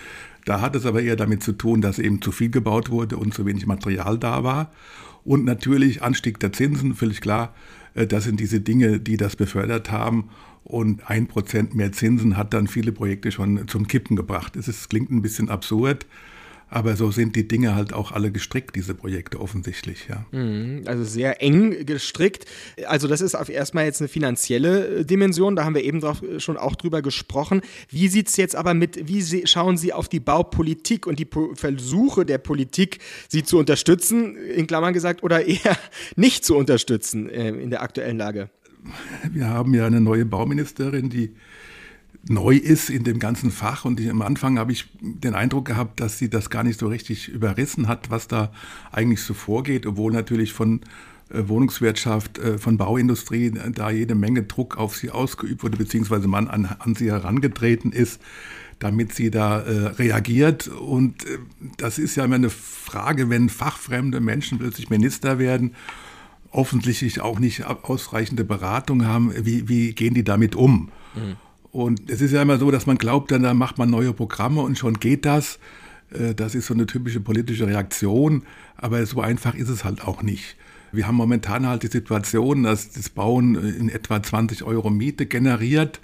Da 0.46 0.62
hat 0.62 0.76
es 0.76 0.86
aber 0.86 1.02
eher 1.02 1.16
damit 1.16 1.44
zu 1.44 1.54
tun, 1.54 1.82
dass 1.82 2.00
eben 2.00 2.22
zu 2.22 2.32
viel 2.32 2.50
gebaut 2.50 2.90
wurde 2.90 3.18
und 3.18 3.34
zu 3.34 3.46
wenig 3.46 3.66
Material 3.66 4.18
da 4.18 4.44
war. 4.44 4.72
Und 5.24 5.46
natürlich 5.46 6.02
Anstieg 6.02 6.40
der 6.40 6.54
Zinsen, 6.54 6.96
völlig 6.96 7.22
klar. 7.22 7.54
Äh, 7.94 8.08
das 8.08 8.24
sind 8.24 8.40
diese 8.40 8.62
Dinge, 8.62 9.00
die 9.00 9.18
das 9.18 9.36
befördert 9.36 9.92
haben. 9.92 10.30
Und 10.64 11.10
ein 11.10 11.28
Prozent 11.28 11.76
mehr 11.76 11.92
Zinsen 11.92 12.38
hat 12.38 12.54
dann 12.54 12.68
viele 12.68 12.92
Projekte 12.92 13.32
schon 13.32 13.68
zum 13.68 13.88
Kippen 13.88 14.16
gebracht. 14.16 14.56
Es 14.56 14.90
klingt 14.90 15.10
ein 15.10 15.22
bisschen 15.22 15.50
absurd, 15.50 16.06
aber 16.70 16.96
so 16.96 17.12
sind 17.12 17.36
die 17.36 17.48
Dinge 17.48 17.76
halt 17.76 17.94
auch 17.94 18.12
alle 18.12 18.32
gestrickt, 18.32 18.76
diese 18.76 18.94
Projekte 18.94 19.40
offensichtlich, 19.40 20.08
ja. 20.08 20.26
Mhm, 20.32 20.84
also 20.86 21.04
sehr 21.04 21.42
eng 21.42 21.86
gestrickt. 21.86 22.46
Also 22.86 23.08
das 23.08 23.22
ist 23.22 23.36
auf 23.36 23.50
erstmal 23.50 23.86
jetzt 23.86 24.02
eine 24.02 24.08
finanzielle 24.08 25.00
äh, 25.00 25.06
Dimension, 25.06 25.56
da 25.56 25.66
haben 25.66 25.76
wir 25.76 25.84
eben 25.84 26.00
drauf, 26.00 26.22
äh, 26.22 26.40
schon 26.40 26.58
auch 26.58 26.76
drüber 26.76 27.02
gesprochen. 27.02 27.62
Wie 27.90 28.08
sieht 28.08 28.28
es 28.28 28.38
jetzt 28.38 28.56
aber 28.56 28.74
mit, 28.74 29.08
wie 29.08 29.48
schauen 29.48 29.78
Sie 29.78 29.94
auf 29.94 30.08
die 30.08 30.20
Baupolitik 30.20 31.08
und 31.08 31.20
die 31.20 31.28
Versuche 31.56 32.26
der 32.26 32.38
Politik, 32.38 33.00
sie 33.28 33.44
zu 33.44 33.58
unterstützen, 33.58 34.36
in 34.36 34.68
Klammern 34.68 34.94
gesagt, 34.94 35.24
oder 35.24 35.46
eher 35.46 35.78
nicht 36.16 36.46
zu 36.46 36.56
unterstützen 36.56 37.30
äh, 37.30 37.50
in 37.50 37.72
der 37.72 37.82
aktuellen 37.82 38.18
Lage? 38.18 38.50
Wir 39.32 39.48
haben 39.48 39.74
ja 39.74 39.86
eine 39.86 40.02
neue 40.02 40.26
Bauministerin, 40.26 41.10
die 41.10 41.34
neu 42.28 42.56
ist 42.56 42.90
in 42.90 43.04
dem 43.04 43.20
ganzen 43.20 43.52
Fach. 43.52 43.86
Und 43.86 44.00
am 44.08 44.22
Anfang 44.22 44.60
habe 44.60 44.72
ich 44.72 44.86
den 45.02 45.34
Eindruck 45.34 45.66
gehabt, 45.66 46.00
dass 46.00 46.18
sie 46.18 46.30
das 46.30 46.50
gar 46.50 46.64
nicht 46.64 46.80
so 46.80 46.88
richtig 46.88 47.30
überrissen 47.30 47.88
hat, 47.88 48.10
was 48.10 48.28
da 48.28 48.52
eigentlich 48.92 49.22
so 49.22 49.34
vorgeht, 49.34 49.86
obwohl 49.86 50.12
natürlich 50.12 50.54
von 50.54 50.82
äh, 51.30 51.48
Wohnungswirtschaft, 51.48 52.38
äh, 52.40 52.58
von 52.58 52.78
Bauindustrie 52.78 53.48
äh, 53.48 53.72
da 53.72 53.90
jede 53.90 54.16
Menge 54.16 54.44
Druck 54.44 54.78
auf 54.78 54.96
sie 54.96 55.12
ausgeübt 55.12 55.64
wurde, 55.64 55.78
beziehungsweise 55.78 56.28
man 56.28 56.48
an, 56.48 56.66
an 56.66 56.96
sie 56.96 57.12
herangetreten 57.12 57.92
ist, 57.92 58.22
damit 58.80 59.14
sie 59.14 59.30
da 59.30 59.62
äh, 59.62 59.88
reagiert. 59.88 60.68
Und 60.68 61.26
das 61.78 62.00
ist 62.00 62.16
ja 62.16 62.26
immer 62.26 62.36
eine 62.36 62.50
Frage, 62.50 63.30
wenn 63.30 63.50
fachfremde 63.50 64.20
Menschen 64.22 64.58
plötzlich 64.60 64.90
Minister 64.90 65.40
werden 65.40 65.76
offensichtlich 66.52 67.22
auch 67.22 67.38
nicht 67.40 67.66
ausreichende 67.66 68.44
Beratung 68.44 69.06
haben, 69.06 69.32
wie, 69.46 69.70
wie 69.70 69.94
gehen 69.94 70.16
die 70.16 70.24
damit 70.24 70.56
um? 70.56 70.90
Mhm. 71.16 71.36
Und 71.72 72.10
es 72.10 72.22
ist 72.22 72.32
ja 72.32 72.42
immer 72.42 72.58
so, 72.58 72.72
dass 72.72 72.86
man 72.86 72.98
glaubt, 72.98 73.32
dann, 73.32 73.44
dann 73.44 73.58
macht 73.58 73.78
man 73.78 73.90
neue 73.90 74.14
Programme 74.14 74.62
und 74.62 74.78
schon 74.78 74.96
geht 75.00 75.26
das. 75.26 75.60
Äh, 76.12 76.34
das 76.34 76.56
ist 76.56 76.68
so 76.68 76.74
eine 76.74 76.86
typische 76.86 77.20
politische 77.20 77.68
Reaktion, 77.68 78.44
aber 78.76 79.06
so 79.06 79.22
einfach 79.22 79.56
ist 79.56 79.70
es 79.70 79.84
halt 79.84 80.06
auch 80.08 80.22
nicht. 80.24 80.56
Wir 80.92 81.06
haben 81.08 81.16
momentan 81.16 81.68
halt 81.68 81.84
die 81.84 81.88
Situation, 81.88 82.64
dass 82.64 82.92
das 82.92 83.10
Bauen 83.10 83.56
in 83.56 83.90
etwa 83.90 84.24
20 84.24 84.64
Euro 84.64 84.90
Miete 84.90 85.28
generiert 85.28 86.00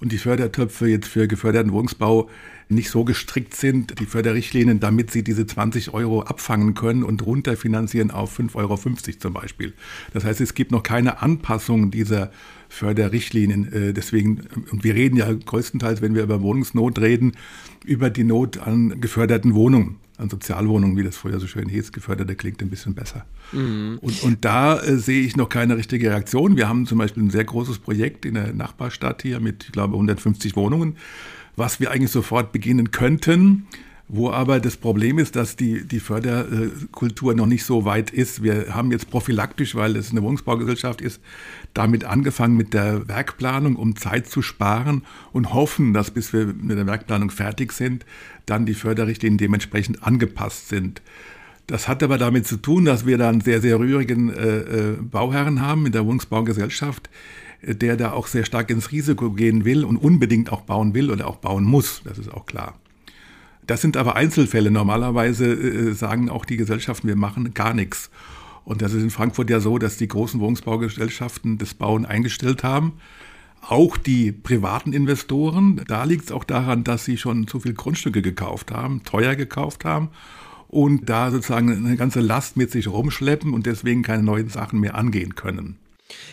und 0.00 0.12
die 0.12 0.18
Fördertöpfe 0.18 0.86
jetzt 0.86 1.08
für 1.08 1.28
geförderten 1.28 1.72
Wohnungsbau 1.72 2.30
nicht 2.70 2.90
so 2.90 3.04
gestrickt 3.04 3.54
sind, 3.54 3.98
die 4.00 4.06
Förderrichtlinien, 4.06 4.80
damit 4.80 5.10
sie 5.10 5.22
diese 5.22 5.46
20 5.46 5.92
Euro 5.92 6.22
abfangen 6.22 6.74
können 6.74 7.02
und 7.02 7.24
runterfinanzieren 7.24 8.10
auf 8.10 8.38
5,50 8.38 8.56
Euro 8.56 8.76
zum 9.18 9.32
Beispiel. 9.32 9.72
Das 10.12 10.24
heißt, 10.24 10.40
es 10.40 10.54
gibt 10.54 10.70
noch 10.70 10.82
keine 10.82 11.22
Anpassung 11.22 11.90
dieser 11.90 12.30
Förderrichtlinien. 12.68 13.72
Äh, 13.72 13.92
deswegen, 13.92 14.42
und 14.70 14.84
wir 14.84 14.94
reden 14.94 15.16
ja 15.16 15.32
größtenteils, 15.32 16.00
wenn 16.02 16.14
wir 16.14 16.22
über 16.22 16.40
Wohnungsnot 16.40 17.00
reden, 17.00 17.32
über 17.84 18.10
die 18.10 18.24
Not 18.24 18.58
an 18.58 19.00
geförderten 19.00 19.54
Wohnungen 19.54 19.96
an 20.20 20.28
Sozialwohnungen, 20.28 20.96
wie 20.96 21.02
das 21.02 21.16
früher 21.16 21.40
so 21.40 21.46
schön 21.46 21.68
hieß, 21.68 21.92
geförderte 21.92 22.36
klingt 22.36 22.60
ein 22.62 22.68
bisschen 22.68 22.94
besser. 22.94 23.24
Mhm. 23.52 23.98
Und, 24.02 24.22
und 24.22 24.44
da 24.44 24.78
äh, 24.78 24.96
sehe 24.98 25.22
ich 25.22 25.36
noch 25.36 25.48
keine 25.48 25.76
richtige 25.76 26.10
Reaktion. 26.10 26.56
Wir 26.56 26.68
haben 26.68 26.86
zum 26.86 26.98
Beispiel 26.98 27.22
ein 27.22 27.30
sehr 27.30 27.44
großes 27.44 27.78
Projekt 27.78 28.26
in 28.26 28.34
der 28.34 28.52
Nachbarstadt 28.52 29.22
hier 29.22 29.40
mit, 29.40 29.64
ich 29.64 29.72
glaube, 29.72 29.94
150 29.94 30.56
Wohnungen 30.56 30.96
was 31.56 31.80
wir 31.80 31.90
eigentlich 31.90 32.10
sofort 32.10 32.52
beginnen 32.52 32.90
könnten, 32.90 33.66
wo 34.12 34.30
aber 34.30 34.58
das 34.58 34.76
Problem 34.76 35.20
ist, 35.20 35.36
dass 35.36 35.54
die, 35.54 35.86
die 35.86 36.00
Förderkultur 36.00 37.34
noch 37.34 37.46
nicht 37.46 37.64
so 37.64 37.84
weit 37.84 38.10
ist. 38.10 38.42
Wir 38.42 38.74
haben 38.74 38.90
jetzt 38.90 39.08
prophylaktisch, 39.08 39.76
weil 39.76 39.94
es 39.94 40.10
eine 40.10 40.22
Wohnungsbaugesellschaft 40.22 41.00
ist, 41.00 41.20
damit 41.74 42.04
angefangen 42.04 42.56
mit 42.56 42.74
der 42.74 43.06
Werkplanung, 43.06 43.76
um 43.76 43.94
Zeit 43.94 44.26
zu 44.26 44.42
sparen 44.42 45.02
und 45.32 45.54
hoffen, 45.54 45.92
dass 45.92 46.10
bis 46.10 46.32
wir 46.32 46.46
mit 46.46 46.76
der 46.76 46.88
Werkplanung 46.88 47.30
fertig 47.30 47.72
sind, 47.72 48.04
dann 48.46 48.66
die 48.66 48.74
Förderrichtlinien 48.74 49.38
dementsprechend 49.38 50.02
angepasst 50.02 50.68
sind. 50.68 51.02
Das 51.68 51.86
hat 51.86 52.02
aber 52.02 52.18
damit 52.18 52.48
zu 52.48 52.56
tun, 52.56 52.84
dass 52.84 53.06
wir 53.06 53.16
da 53.16 53.28
einen 53.28 53.42
sehr, 53.42 53.60
sehr 53.60 53.78
rührigen 53.78 54.34
äh, 54.34 54.58
äh 54.58 54.96
Bauherren 55.00 55.60
haben 55.60 55.86
in 55.86 55.92
der 55.92 56.04
Wohnungsbaugesellschaft, 56.04 57.08
der 57.62 57.96
da 57.96 58.12
auch 58.12 58.26
sehr 58.26 58.44
stark 58.44 58.70
ins 58.70 58.92
Risiko 58.92 59.30
gehen 59.30 59.64
will 59.64 59.84
und 59.84 59.96
unbedingt 59.96 60.52
auch 60.52 60.62
bauen 60.62 60.94
will 60.94 61.10
oder 61.10 61.26
auch 61.26 61.36
bauen 61.36 61.64
muss. 61.64 62.02
Das 62.04 62.18
ist 62.18 62.32
auch 62.32 62.46
klar. 62.46 62.78
Das 63.66 63.80
sind 63.80 63.96
aber 63.96 64.16
Einzelfälle. 64.16 64.70
Normalerweise 64.70 65.46
äh, 65.46 65.92
sagen 65.92 66.28
auch 66.28 66.44
die 66.44 66.56
Gesellschaften, 66.56 67.06
wir 67.06 67.16
machen 67.16 67.54
gar 67.54 67.74
nichts. 67.74 68.10
Und 68.64 68.82
das 68.82 68.92
ist 68.92 69.02
in 69.02 69.10
Frankfurt 69.10 69.50
ja 69.50 69.60
so, 69.60 69.78
dass 69.78 69.96
die 69.96 70.08
großen 70.08 70.40
Wohnungsbaugesellschaften 70.40 71.58
das 71.58 71.74
Bauen 71.74 72.06
eingestellt 72.06 72.64
haben. 72.64 72.94
Auch 73.62 73.96
die 73.96 74.32
privaten 74.32 74.92
Investoren, 74.92 75.82
da 75.86 76.04
liegt 76.04 76.24
es 76.24 76.32
auch 76.32 76.44
daran, 76.44 76.82
dass 76.82 77.04
sie 77.04 77.18
schon 77.18 77.46
zu 77.46 77.60
viel 77.60 77.74
Grundstücke 77.74 78.22
gekauft 78.22 78.72
haben, 78.72 79.04
teuer 79.04 79.34
gekauft 79.36 79.84
haben 79.84 80.08
und 80.68 81.10
da 81.10 81.30
sozusagen 81.30 81.70
eine 81.70 81.96
ganze 81.96 82.20
Last 82.20 82.56
mit 82.56 82.70
sich 82.70 82.88
rumschleppen 82.88 83.52
und 83.52 83.66
deswegen 83.66 84.02
keine 84.02 84.22
neuen 84.22 84.48
Sachen 84.48 84.80
mehr 84.80 84.94
angehen 84.94 85.34
können. 85.34 85.76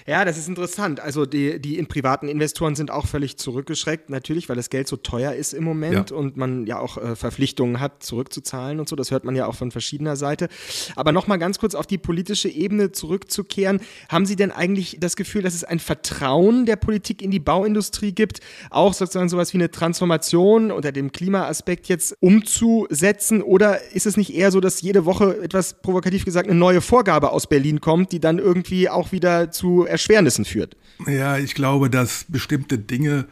Ja, 0.05 0.25
das 0.25 0.37
ist 0.37 0.47
interessant. 0.47 0.99
Also 0.99 1.25
die, 1.25 1.59
die 1.59 1.77
in 1.77 1.87
privaten 1.87 2.27
Investoren 2.27 2.75
sind 2.75 2.91
auch 2.91 3.07
völlig 3.07 3.37
zurückgeschreckt, 3.37 4.09
natürlich, 4.09 4.49
weil 4.49 4.55
das 4.55 4.69
Geld 4.69 4.87
so 4.87 4.97
teuer 4.97 5.33
ist 5.33 5.53
im 5.53 5.63
Moment 5.63 6.11
ja. 6.11 6.15
und 6.15 6.37
man 6.37 6.65
ja 6.65 6.79
auch 6.79 6.97
äh, 6.97 7.15
Verpflichtungen 7.15 7.79
hat, 7.79 8.03
zurückzuzahlen 8.03 8.79
und 8.79 8.89
so. 8.89 8.95
Das 8.95 9.11
hört 9.11 9.25
man 9.25 9.35
ja 9.35 9.47
auch 9.47 9.55
von 9.55 9.71
verschiedener 9.71 10.15
Seite. 10.15 10.47
Aber 10.95 11.11
nochmal 11.11 11.39
ganz 11.39 11.59
kurz 11.59 11.75
auf 11.75 11.87
die 11.87 11.97
politische 11.97 12.49
Ebene 12.49 12.91
zurückzukehren. 12.91 13.81
Haben 14.09 14.25
Sie 14.25 14.35
denn 14.35 14.51
eigentlich 14.51 14.97
das 14.99 15.15
Gefühl, 15.15 15.41
dass 15.41 15.53
es 15.53 15.63
ein 15.63 15.79
Vertrauen 15.79 16.65
der 16.65 16.75
Politik 16.75 17.21
in 17.21 17.31
die 17.31 17.39
Bauindustrie 17.39 18.13
gibt, 18.13 18.39
auch 18.69 18.93
sozusagen 18.93 19.29
sowas 19.29 19.53
wie 19.53 19.57
eine 19.57 19.71
Transformation 19.71 20.71
unter 20.71 20.91
dem 20.91 21.11
Klimaaspekt 21.11 21.87
jetzt 21.87 22.15
umzusetzen? 22.19 23.41
Oder 23.41 23.91
ist 23.91 24.05
es 24.05 24.17
nicht 24.17 24.33
eher 24.33 24.51
so, 24.51 24.59
dass 24.59 24.81
jede 24.81 25.05
Woche 25.05 25.37
etwas 25.41 25.81
provokativ 25.81 26.25
gesagt 26.25 26.49
eine 26.49 26.57
neue 26.57 26.81
Vorgabe 26.81 27.31
aus 27.31 27.47
Berlin 27.47 27.81
kommt, 27.81 28.11
die 28.11 28.19
dann 28.19 28.39
irgendwie 28.39 28.89
auch 28.89 29.11
wieder 29.11 29.51
zu 29.51 29.66
zu 29.67 29.85
Erschwernissen 29.85 30.45
führt. 30.45 30.77
Ja, 31.05 31.37
ich 31.37 31.53
glaube, 31.53 31.89
dass 31.89 32.25
bestimmte 32.29 32.77
Dinge, 32.79 33.25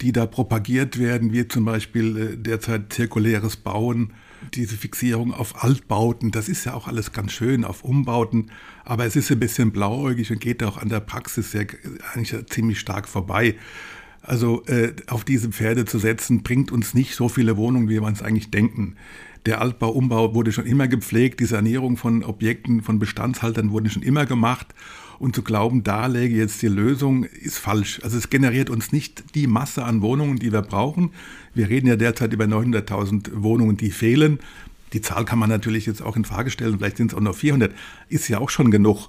die 0.00 0.12
da 0.12 0.26
propagiert 0.26 0.98
werden, 0.98 1.32
wie 1.32 1.46
zum 1.46 1.64
Beispiel 1.64 2.16
äh, 2.16 2.36
derzeit 2.36 2.92
zirkuläres 2.92 3.56
Bauen, 3.56 4.12
diese 4.54 4.76
Fixierung 4.76 5.32
auf 5.32 5.64
Altbauten, 5.64 6.30
das 6.30 6.48
ist 6.48 6.66
ja 6.66 6.74
auch 6.74 6.88
alles 6.88 7.12
ganz 7.12 7.32
schön, 7.32 7.64
auf 7.64 7.84
Umbauten, 7.84 8.50
aber 8.84 9.06
es 9.06 9.16
ist 9.16 9.30
ein 9.30 9.40
bisschen 9.40 9.70
blauäugig 9.72 10.30
und 10.30 10.40
geht 10.40 10.62
auch 10.62 10.76
an 10.76 10.88
der 10.88 11.00
Praxis 11.00 11.52
sehr, 11.52 11.66
eigentlich 12.12 12.46
ziemlich 12.48 12.78
stark 12.78 13.08
vorbei. 13.08 13.54
Also 14.22 14.64
äh, 14.66 14.92
auf 15.06 15.24
diese 15.24 15.50
Pferde 15.50 15.84
zu 15.84 15.98
setzen, 15.98 16.42
bringt 16.42 16.72
uns 16.72 16.94
nicht 16.94 17.14
so 17.14 17.28
viele 17.28 17.56
Wohnungen, 17.56 17.88
wie 17.88 17.94
wir 17.94 18.02
uns 18.02 18.22
eigentlich 18.22 18.50
denken. 18.50 18.96
Der 19.46 19.60
Altbau, 19.60 19.90
Umbau 19.90 20.34
wurde 20.34 20.50
schon 20.52 20.66
immer 20.66 20.88
gepflegt, 20.88 21.38
die 21.40 21.44
Sanierung 21.44 21.96
von 21.96 22.24
Objekten, 22.24 22.82
von 22.82 22.98
Bestandshaltern 22.98 23.70
wurde 23.70 23.88
schon 23.88 24.02
immer 24.02 24.26
gemacht. 24.26 24.74
Und 25.18 25.34
zu 25.34 25.42
glauben, 25.42 25.82
da 25.82 26.06
läge 26.06 26.36
jetzt 26.36 26.60
die 26.62 26.68
Lösung, 26.68 27.24
ist 27.24 27.58
falsch. 27.58 28.00
Also 28.02 28.18
es 28.18 28.30
generiert 28.30 28.70
uns 28.70 28.92
nicht 28.92 29.34
die 29.34 29.46
Masse 29.46 29.84
an 29.84 30.02
Wohnungen, 30.02 30.38
die 30.38 30.52
wir 30.52 30.62
brauchen. 30.62 31.10
Wir 31.54 31.68
reden 31.68 31.86
ja 31.86 31.96
derzeit 31.96 32.32
über 32.32 32.44
900.000 32.44 33.42
Wohnungen, 33.42 33.76
die 33.76 33.90
fehlen. 33.90 34.40
Die 34.92 35.00
Zahl 35.00 35.24
kann 35.24 35.38
man 35.38 35.48
natürlich 35.48 35.86
jetzt 35.86 36.02
auch 36.02 36.16
in 36.16 36.24
Frage 36.24 36.50
stellen. 36.50 36.78
Vielleicht 36.78 36.98
sind 36.98 37.12
es 37.12 37.16
auch 37.16 37.22
noch 37.22 37.34
400. 37.34 37.72
Ist 38.08 38.28
ja 38.28 38.38
auch 38.38 38.50
schon 38.50 38.70
genug. 38.70 39.08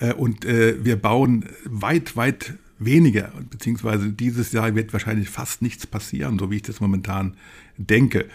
Äh, 0.00 0.12
und 0.12 0.44
äh, 0.44 0.84
wir 0.84 0.96
bauen 0.96 1.46
weit, 1.64 2.16
weit 2.16 2.54
weniger. 2.78 3.30
Beziehungsweise 3.50 4.10
dieses 4.10 4.52
Jahr 4.52 4.74
wird 4.74 4.92
wahrscheinlich 4.92 5.30
fast 5.30 5.62
nichts 5.62 5.86
passieren, 5.86 6.38
so 6.38 6.50
wie 6.50 6.56
ich 6.56 6.62
das 6.62 6.80
momentan 6.80 7.34
denke 7.76 8.26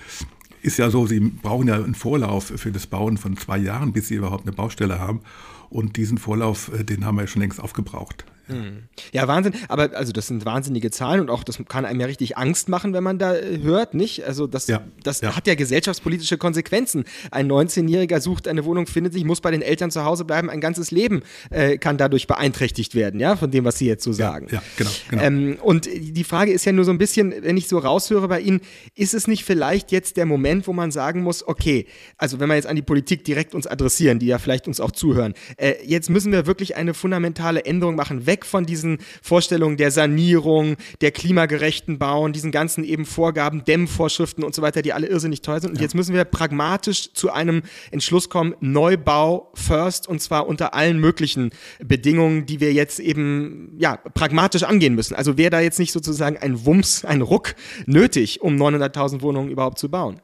ist 0.62 0.78
ja 0.78 0.90
so, 0.90 1.08
Sie 1.08 1.20
brauchen 1.20 1.68
ja 1.68 1.76
einen 1.76 1.96
Vorlauf 1.96 2.52
für 2.56 2.72
das 2.72 2.88
Bauen 2.88 3.18
von 3.18 3.38
zwei 3.38 3.58
Jahren, 3.58 3.94
bis 3.94 4.08
Sie 4.08 4.16
überhaupt 4.16 4.46
eine 4.46 4.56
Baustelle 4.56 5.00
haben. 5.00 5.22
Und 5.70 5.98
diesen 5.98 6.18
Vorlauf, 6.18 6.72
äh, 6.74 6.84
den 6.84 7.06
haben 7.06 7.16
wir 7.16 7.22
ja 7.22 7.28
schon 7.28 7.42
längst 7.42 7.60
aufgebraucht. 7.60 8.26
Hm. 8.50 8.84
Ja, 9.12 9.28
Wahnsinn. 9.28 9.54
Aber 9.68 9.96
also 9.96 10.12
das 10.12 10.28
sind 10.28 10.46
wahnsinnige 10.46 10.92
Zahlen 10.92 11.22
und 11.22 11.30
auch 11.30 11.44
das 11.44 11.60
kann 11.68 11.86
einem 11.86 12.00
ja 12.00 12.08
richtig 12.08 12.38
Angst 12.38 12.70
machen, 12.70 12.94
wenn 12.94 13.04
man 13.04 13.20
da 13.20 13.36
äh, 13.36 13.60
hört, 13.62 13.94
nicht? 13.94 14.24
Also 14.26 14.48
das, 14.48 14.68
ja, 14.68 14.82
das 15.04 15.22
ja. 15.22 15.36
hat 15.36 15.48
ja 15.48 15.56
gesellschaftspolitische 15.56 16.38
Konsequenzen. 16.38 17.06
Ein 17.32 17.50
19-Jähriger 17.52 18.20
sucht 18.20 18.48
eine 18.48 18.66
Wohnung, 18.66 18.88
findet 18.88 19.14
sich, 19.14 19.24
muss 19.24 19.42
bei 19.42 19.52
den 19.52 19.62
Eltern 19.62 19.92
zu 19.92 20.04
Hause 20.04 20.26
bleiben, 20.26 20.50
ein 20.50 20.62
ganzes 20.62 20.92
Leben 20.92 21.22
äh, 21.50 21.78
kann 21.78 21.98
dadurch 21.98 22.28
beeinträchtigt 22.28 22.96
werden, 22.96 23.20
ja, 23.20 23.36
von 23.36 23.52
dem, 23.52 23.66
was 23.66 23.78
Sie 23.78 23.88
jetzt 23.88 24.04
so 24.04 24.12
sagen. 24.12 24.48
Ja, 24.50 24.56
ja 24.56 24.64
genau. 24.78 24.90
genau. 25.10 25.24
Ähm, 25.24 25.58
und 25.62 25.86
die 25.86 26.24
Frage 26.24 26.52
ist 26.52 26.66
ja 26.66 26.72
nur 26.72 26.86
so 26.86 26.92
ein 26.92 26.98
bisschen, 26.98 27.34
wenn 27.42 27.58
ich 27.58 27.68
so 27.68 27.78
raushöre 27.78 28.28
bei 28.28 28.40
Ihnen, 28.40 28.62
ist 28.96 29.14
es 29.14 29.28
nicht 29.28 29.44
vielleicht 29.44 29.92
jetzt 29.92 30.18
der 30.18 30.26
Moment, 30.26 30.68
wo 30.68 30.74
man 30.74 30.92
sagen 30.92 31.22
muss, 31.22 31.48
okay, 31.48 31.86
also 32.18 32.40
wenn 32.40 32.50
wir 32.50 32.56
jetzt 32.56 32.68
an 32.68 32.76
die 32.76 32.82
Politik 32.82 33.24
direkt 33.24 33.56
uns 33.56 33.68
adressieren, 33.68 34.20
die 34.20 34.28
ja 34.28 34.38
vielleicht 34.38 34.68
uns 34.68 34.80
auch 34.80 34.92
zuhören, 34.92 35.34
äh, 35.58 35.76
jetzt 35.86 36.10
müssen 36.10 36.32
wir 36.32 36.46
wirklich 36.46 36.76
eine 36.76 36.94
fundamentale 36.94 37.66
Änderung 37.66 37.96
machen, 37.96 38.26
weg 38.26 38.39
weg 38.40 38.46
von 38.46 38.66
diesen 38.66 39.00
Vorstellungen 39.22 39.78
der 39.78 39.92
Sanierung, 39.92 40.78
der 41.02 41.12
klimagerechten 41.12 42.00
Bauen, 42.00 42.34
diesen 42.34 42.52
ganzen 42.52 42.84
eben 42.84 43.06
Vorgaben, 43.06 43.66
Dämmvorschriften 43.66 44.44
und 44.44 44.56
so 44.56 44.62
weiter, 44.62 44.82
die 44.82 44.94
alle 44.94 45.08
irrsinnig 45.08 45.42
teuer 45.42 45.60
sind. 45.60 45.72
Und 45.72 45.78
ja. 45.78 45.84
jetzt 45.84 45.96
müssen 45.96 46.16
wir 46.16 46.24
pragmatisch 46.24 47.14
zu 47.14 47.32
einem 47.32 47.64
Entschluss 47.92 48.30
kommen, 48.30 48.56
Neubau 48.62 49.52
first 49.56 50.08
und 50.08 50.22
zwar 50.22 50.48
unter 50.48 50.74
allen 50.74 51.00
möglichen 51.00 51.52
Bedingungen, 51.84 52.46
die 52.46 52.60
wir 52.60 52.74
jetzt 52.74 53.00
eben 53.00 53.76
ja 53.78 53.98
pragmatisch 53.98 54.64
angehen 54.64 54.96
müssen. 54.96 55.16
Also 55.16 55.38
wäre 55.38 55.50
da 55.50 55.60
jetzt 55.60 55.80
nicht 55.80 55.92
sozusagen 55.92 56.38
ein 56.38 56.66
Wumms, 56.66 57.04
ein 57.04 57.22
Ruck 57.22 57.56
nötig, 57.86 58.42
um 58.42 58.56
900.000 58.56 59.22
Wohnungen 59.22 59.50
überhaupt 59.50 59.80
zu 59.80 59.90
bauen? 59.90 60.22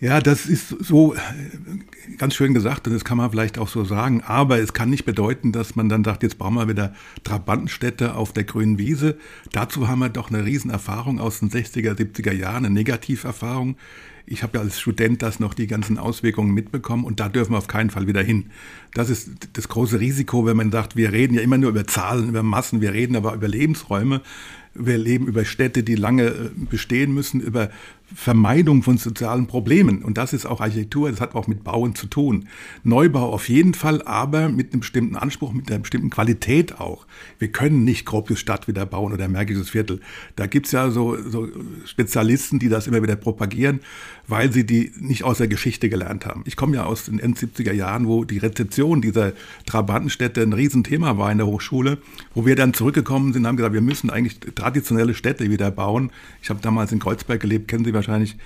Ja, 0.00 0.20
das 0.20 0.46
ist 0.46 0.68
so 0.68 1.14
äh, 1.14 1.18
ganz 2.18 2.34
schön 2.34 2.52
gesagt 2.52 2.86
und 2.86 2.92
das 2.92 3.04
kann 3.04 3.16
man 3.16 3.30
vielleicht 3.30 3.58
auch 3.58 3.68
so 3.68 3.84
sagen. 3.84 4.22
Aber 4.22 4.58
es 4.58 4.72
kann 4.72 4.90
nicht 4.90 5.04
bedeuten, 5.04 5.52
dass 5.52 5.76
man 5.76 5.88
dann 5.88 6.04
sagt, 6.04 6.22
jetzt 6.22 6.38
brauchen 6.38 6.54
wir 6.54 6.68
wieder 6.68 6.94
Trabantenstädte 7.22 8.14
auf 8.14 8.32
der 8.32 8.44
grünen 8.44 8.78
Wiese. 8.78 9.16
Dazu 9.52 9.88
haben 9.88 10.00
wir 10.00 10.08
doch 10.08 10.30
eine 10.30 10.44
Riesenerfahrung 10.44 11.20
aus 11.20 11.40
den 11.40 11.50
60er, 11.50 11.94
70er 11.94 12.32
Jahren, 12.32 12.66
eine 12.66 12.74
Negativerfahrung. 12.74 13.76
Ich 14.26 14.42
habe 14.42 14.56
ja 14.56 14.64
als 14.64 14.80
Student 14.80 15.22
das 15.22 15.38
noch 15.38 15.54
die 15.54 15.66
ganzen 15.66 15.98
Auswirkungen 15.98 16.54
mitbekommen 16.54 17.04
und 17.04 17.20
da 17.20 17.28
dürfen 17.28 17.52
wir 17.52 17.58
auf 17.58 17.66
keinen 17.66 17.90
Fall 17.90 18.06
wieder 18.06 18.22
hin. 18.22 18.46
Das 18.94 19.10
ist 19.10 19.30
das 19.52 19.68
große 19.68 20.00
Risiko, 20.00 20.46
wenn 20.46 20.56
man 20.56 20.70
sagt, 20.70 20.96
wir 20.96 21.12
reden 21.12 21.34
ja 21.34 21.42
immer 21.42 21.58
nur 21.58 21.70
über 21.70 21.86
Zahlen, 21.86 22.28
über 22.28 22.42
Massen, 22.42 22.80
wir 22.80 22.92
reden 22.92 23.16
aber 23.16 23.34
über 23.34 23.48
Lebensräume. 23.48 24.22
Wir 24.76 24.98
leben 24.98 25.28
über 25.28 25.44
Städte, 25.44 25.84
die 25.84 25.94
lange 25.94 26.26
äh, 26.26 26.50
bestehen 26.68 27.14
müssen, 27.14 27.40
über 27.40 27.70
Vermeidung 28.12 28.82
von 28.82 28.98
sozialen 28.98 29.46
Problemen. 29.46 30.02
Und 30.02 30.18
das 30.18 30.32
ist 30.32 30.46
auch 30.46 30.60
Architektur, 30.60 31.10
das 31.10 31.20
hat 31.20 31.34
auch 31.34 31.46
mit 31.46 31.64
Bauen 31.64 31.94
zu 31.94 32.06
tun. 32.06 32.48
Neubau 32.82 33.32
auf 33.32 33.48
jeden 33.48 33.74
Fall, 33.74 34.02
aber 34.02 34.48
mit 34.48 34.72
einem 34.72 34.80
bestimmten 34.80 35.16
Anspruch, 35.16 35.52
mit 35.52 35.70
einer 35.70 35.78
bestimmten 35.80 36.10
Qualität 36.10 36.80
auch. 36.80 37.06
Wir 37.38 37.48
können 37.48 37.84
nicht 37.84 38.04
Gropius 38.04 38.40
Stadt 38.40 38.66
wieder 38.66 38.84
bauen 38.84 39.12
oder 39.12 39.28
Märkisches 39.28 39.70
Viertel. 39.70 40.00
Da 40.36 40.46
gibt's 40.46 40.72
ja 40.72 40.90
so, 40.90 41.16
so 41.16 41.48
Spezialisten, 41.86 42.58
die 42.58 42.68
das 42.68 42.86
immer 42.88 43.02
wieder 43.02 43.16
propagieren, 43.16 43.80
weil 44.26 44.52
sie 44.52 44.64
die 44.64 44.92
nicht 44.98 45.24
aus 45.24 45.38
der 45.38 45.48
Geschichte 45.48 45.88
gelernt 45.88 46.26
haben. 46.26 46.42
Ich 46.46 46.56
komme 46.56 46.76
ja 46.76 46.84
aus 46.84 47.04
den 47.04 47.18
End-70er 47.18 47.72
Jahren, 47.72 48.06
wo 48.06 48.24
die 48.24 48.38
Rezeption 48.38 49.02
dieser 49.02 49.32
Trabantenstädte 49.66 50.42
ein 50.42 50.52
Riesenthema 50.52 51.18
war 51.18 51.30
in 51.30 51.38
der 51.38 51.46
Hochschule, 51.46 51.98
wo 52.34 52.46
wir 52.46 52.56
dann 52.56 52.74
zurückgekommen 52.74 53.32
sind 53.32 53.42
und 53.42 53.48
haben 53.48 53.56
gesagt, 53.56 53.74
wir 53.74 53.80
müssen 53.80 54.10
eigentlich 54.10 54.38
traditionelle 54.54 55.14
Städte 55.14 55.50
wieder 55.50 55.70
bauen. 55.70 56.10
Ich 56.42 56.50
habe 56.50 56.60
damals 56.62 56.92
in 56.92 56.98
Kreuzberg 56.98 57.40
gelebt, 57.40 57.68
kennen 57.68 57.84
Sie 57.84 57.94
wahrscheinlich. 57.94 58.36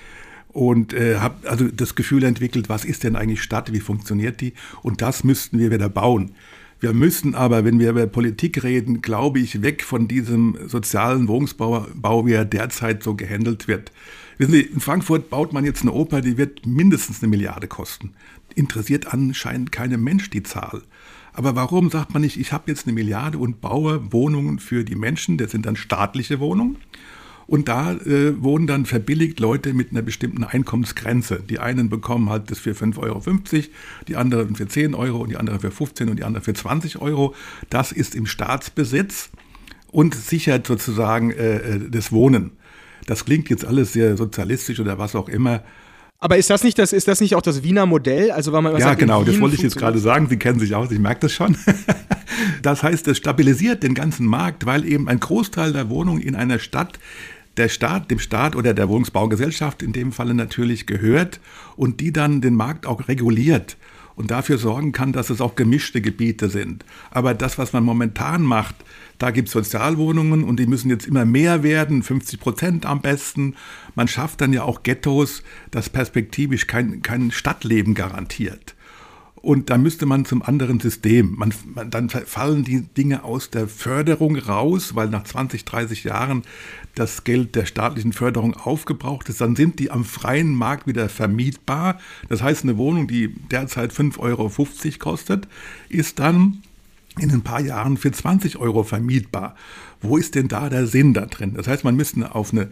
Und 0.49 0.93
äh, 0.95 1.19
habe 1.19 1.49
also 1.49 1.69
das 1.69 1.95
Gefühl 1.95 2.25
entwickelt, 2.25 2.69
was 2.69 2.85
ist 2.85 3.05
denn 3.05 3.17
eigentlich 3.17 3.43
Stadt, 3.43 3.73
wie 3.73 3.81
funktioniert 3.81 4.41
die? 4.41 4.55
Und 4.83 5.03
das 5.03 5.23
müssten 5.23 5.59
wir 5.59 5.71
wieder 5.71 5.89
bauen. 5.89 6.33
Wir 6.81 6.93
müssen 6.93 7.35
aber, 7.35 7.65
wenn 7.65 7.81
wir 7.81 7.91
über 7.91 8.07
Politik 8.07 8.63
reden, 8.63 9.03
glaube 9.03 9.41
ich, 9.41 9.63
weg 9.63 9.83
von 9.83 10.07
diesem 10.07 10.57
sozialen 10.69 11.27
Wohnungsbau, 11.27 12.27
wie 12.27 12.33
er 12.33 12.45
derzeit 12.45 13.03
so 13.03 13.17
gehandelt 13.17 13.67
wird. 13.67 13.91
Wissen 14.37 14.53
Sie, 14.53 14.61
in 14.61 14.79
Frankfurt 14.79 15.29
baut 15.29 15.53
man 15.53 15.65
jetzt 15.65 15.83
eine 15.83 15.93
Oper, 15.93 16.21
die 16.21 16.39
wird 16.39 16.67
mindestens 16.67 17.21
eine 17.21 17.31
Milliarde 17.31 17.67
kosten. 17.67 18.13
Interessiert 18.55 19.13
anscheinend 19.13 19.73
keinem 19.73 20.05
Mensch 20.05 20.31
die 20.31 20.45
Zahl. 20.45 20.83
Aber 21.33 21.57
warum 21.57 21.91
sagt 21.91 22.13
man 22.13 22.23
nicht, 22.23 22.39
ich 22.39 22.53
habe 22.53 22.71
jetzt 22.71 22.87
eine 22.87 22.95
Milliarde 22.95 23.39
und 23.39 23.61
baue 23.61 24.13
Wohnungen 24.13 24.61
für 24.61 24.85
die 24.85 24.95
Menschen, 24.95 25.37
das 25.37 25.51
sind 25.51 25.67
dann 25.67 25.77
staatliche 25.77 26.39
Wohnungen. 26.39 26.77
Und 27.49 27.69
da 27.69 27.95
äh, 27.95 28.41
wohnen 28.43 28.67
dann 28.67 28.85
verbilligt 28.85 29.41
Leute 29.41 29.73
mit 29.73 29.91
einer 29.91 30.03
bestimmten 30.03 30.45
Einkommensgrenze. 30.45 31.43
Die 31.49 31.59
einen 31.59 31.89
bekommen 31.89 32.29
halt 32.29 32.51
das 32.51 32.59
für 32.59 32.73
5,50 32.73 32.99
Euro, 32.99 33.23
die 34.07 34.17
anderen 34.17 34.55
für 34.55 34.69
10 34.69 34.95
Euro 34.95 35.23
und 35.23 35.31
die 35.31 35.39
anderen 35.39 35.59
für 35.59 35.71
15 35.71 36.11
und 36.11 36.19
die 36.19 36.25
anderen 36.25 36.45
für 36.45 36.53
20 36.53 37.01
Euro. 37.01 37.35
Das 37.71 37.91
ist 37.91 38.15
im 38.15 38.27
Staatsbesitz 38.27 39.31
und 39.91 40.15
sichert 40.15 40.67
sozusagen 40.67 41.31
äh, 41.31 41.57
äh, 41.57 41.91
das 41.91 42.13
Wohnen. 42.13 42.51
Das 43.07 43.25
klingt 43.25 43.49
jetzt 43.49 43.65
alles 43.65 43.95
sehr 43.95 44.19
sozialistisch 44.19 44.79
oder 44.79 44.99
was 44.99 45.17
auch 45.17 45.31
immer. 45.31 45.63
Aber 46.21 46.37
ist 46.37 46.51
das 46.51 46.65
nicht 46.65 46.79
das, 46.79 46.93
ist 46.93 47.09
das 47.09 47.23
nicht 47.23 47.35
auch 47.35 47.41
das 47.41 47.63
Wiener 47.63 47.87
Modell? 47.87 48.31
Also 48.31 48.53
weil 48.53 48.61
man 48.61 48.75
ja, 48.75 48.81
sagt, 48.81 48.99
genau, 48.99 49.25
das 49.25 49.41
wollte 49.41 49.57
ich 49.57 49.63
jetzt 49.63 49.79
gerade 49.79 49.99
sagen. 49.99 50.29
Sie 50.29 50.37
kennen 50.37 50.59
sich 50.59 50.75
aus, 50.75 50.91
ich 50.91 50.99
merke 50.99 51.21
das 51.21 51.33
schon. 51.33 51.57
das 52.63 52.83
heißt, 52.83 53.09
es 53.09 53.17
stabilisiert 53.17 53.83
den 53.83 53.95
ganzen 53.95 54.27
Markt, 54.27 54.67
weil 54.67 54.85
eben 54.85 55.09
ein 55.09 55.19
Großteil 55.19 55.73
der 55.73 55.89
Wohnungen 55.89 56.21
in 56.21 56.35
einer 56.35 56.59
Stadt 56.59 56.99
der 57.59 57.69
Staat, 57.69 58.11
dem 58.11 58.19
Staat 58.19 58.57
oder 58.57 58.75
der 58.75 58.89
Wohnungsbaugesellschaft 58.89 59.83
in 59.83 59.93
dem 59.93 60.13
Falle 60.13 60.35
natürlich 60.35 60.87
gehört 60.87 61.41
und 61.77 62.01
die 62.01 62.13
dann 62.13 62.41
den 62.41 62.55
Markt 62.55 62.87
auch 62.87 63.09
reguliert 63.09 63.77
und 64.19 64.33
dafür 64.33 64.59
sorgen 64.59 64.91
kann, 64.91 65.13
dass 65.13 65.31
es 65.31 65.41
auch 65.41 65.55
gemischte 65.55 66.01
Gebiete 66.01 66.49
sind. 66.49 66.85
Aber 67.11 67.35
das, 67.35 67.57
was 67.57 67.73
man 67.73 67.85
momentan 67.85 68.43
macht, 68.43 68.75
da 69.19 69.31
gibt 69.31 69.47
es 69.47 69.53
Sozialwohnungen 69.53 70.43
und 70.43 70.59
die 70.59 70.67
müssen 70.67 70.91
jetzt 70.91 71.07
immer 71.07 71.25
mehr 71.25 71.63
werden, 71.63 72.03
50 72.03 72.41
Prozent 72.41 72.87
am 72.87 73.01
besten. 73.01 73.55
Man 73.95 74.09
schafft 74.09 74.41
dann 74.41 74.53
ja 74.53 74.65
auch 74.65 74.83
Ghettos, 74.83 75.45
das 75.71 75.89
perspektivisch 75.89 76.67
kein, 76.67 77.03
kein 77.03 77.31
Stadtleben 77.31 77.95
garantiert. 77.95 78.75
Und 79.41 79.71
da 79.71 79.79
müsste 79.79 80.05
man 80.05 80.25
zum 80.25 80.43
anderen 80.43 80.81
System. 80.81 81.35
Man, 81.37 81.55
man, 81.75 81.91
dann 81.91 82.09
fallen 82.09 82.65
die 82.65 82.83
Dinge 82.83 83.25
aus 83.25 83.51
der 83.51 83.69
Förderung 83.69 84.37
raus, 84.37 84.95
weil 84.95 85.09
nach 85.09 85.25
20, 85.25 85.65
30 85.65 86.05
Jahren 86.05 86.43
das 86.95 87.25
Geld 87.25 87.55
der 87.55 87.65
staatlichen 87.65 88.13
Förderung 88.13 88.55
aufgebraucht 88.55 89.29
ist. 89.29 89.41
Dann 89.41 89.55
sind 89.55 89.79
die 89.79 89.91
am 89.91 90.05
freien 90.05 90.55
Markt 90.55 90.87
wieder 90.87 91.09
vermietbar. 91.09 91.99
Das 92.29 92.43
heißt, 92.43 92.65
eine 92.65 92.77
Wohnung, 92.77 93.07
die 93.07 93.29
derzeit 93.51 93.93
5,50 93.93 94.19
Euro 94.19 94.51
kostet, 94.99 95.49
ist 95.89 96.19
dann 96.19 96.63
in 97.19 97.31
ein 97.31 97.43
paar 97.43 97.61
Jahren 97.61 97.97
für 97.97 98.11
20 98.11 98.59
Euro 98.59 98.83
vermietbar. 98.83 99.55
Wo 100.01 100.17
ist 100.17 100.35
denn 100.35 100.49
da 100.49 100.69
der 100.69 100.87
Sinn 100.87 101.15
da 101.15 101.27
drin? 101.27 101.55
Das 101.55 101.67
heißt, 101.67 101.85
man 101.85 101.97
müsste 101.97 102.35
auf 102.35 102.53
eine 102.53 102.69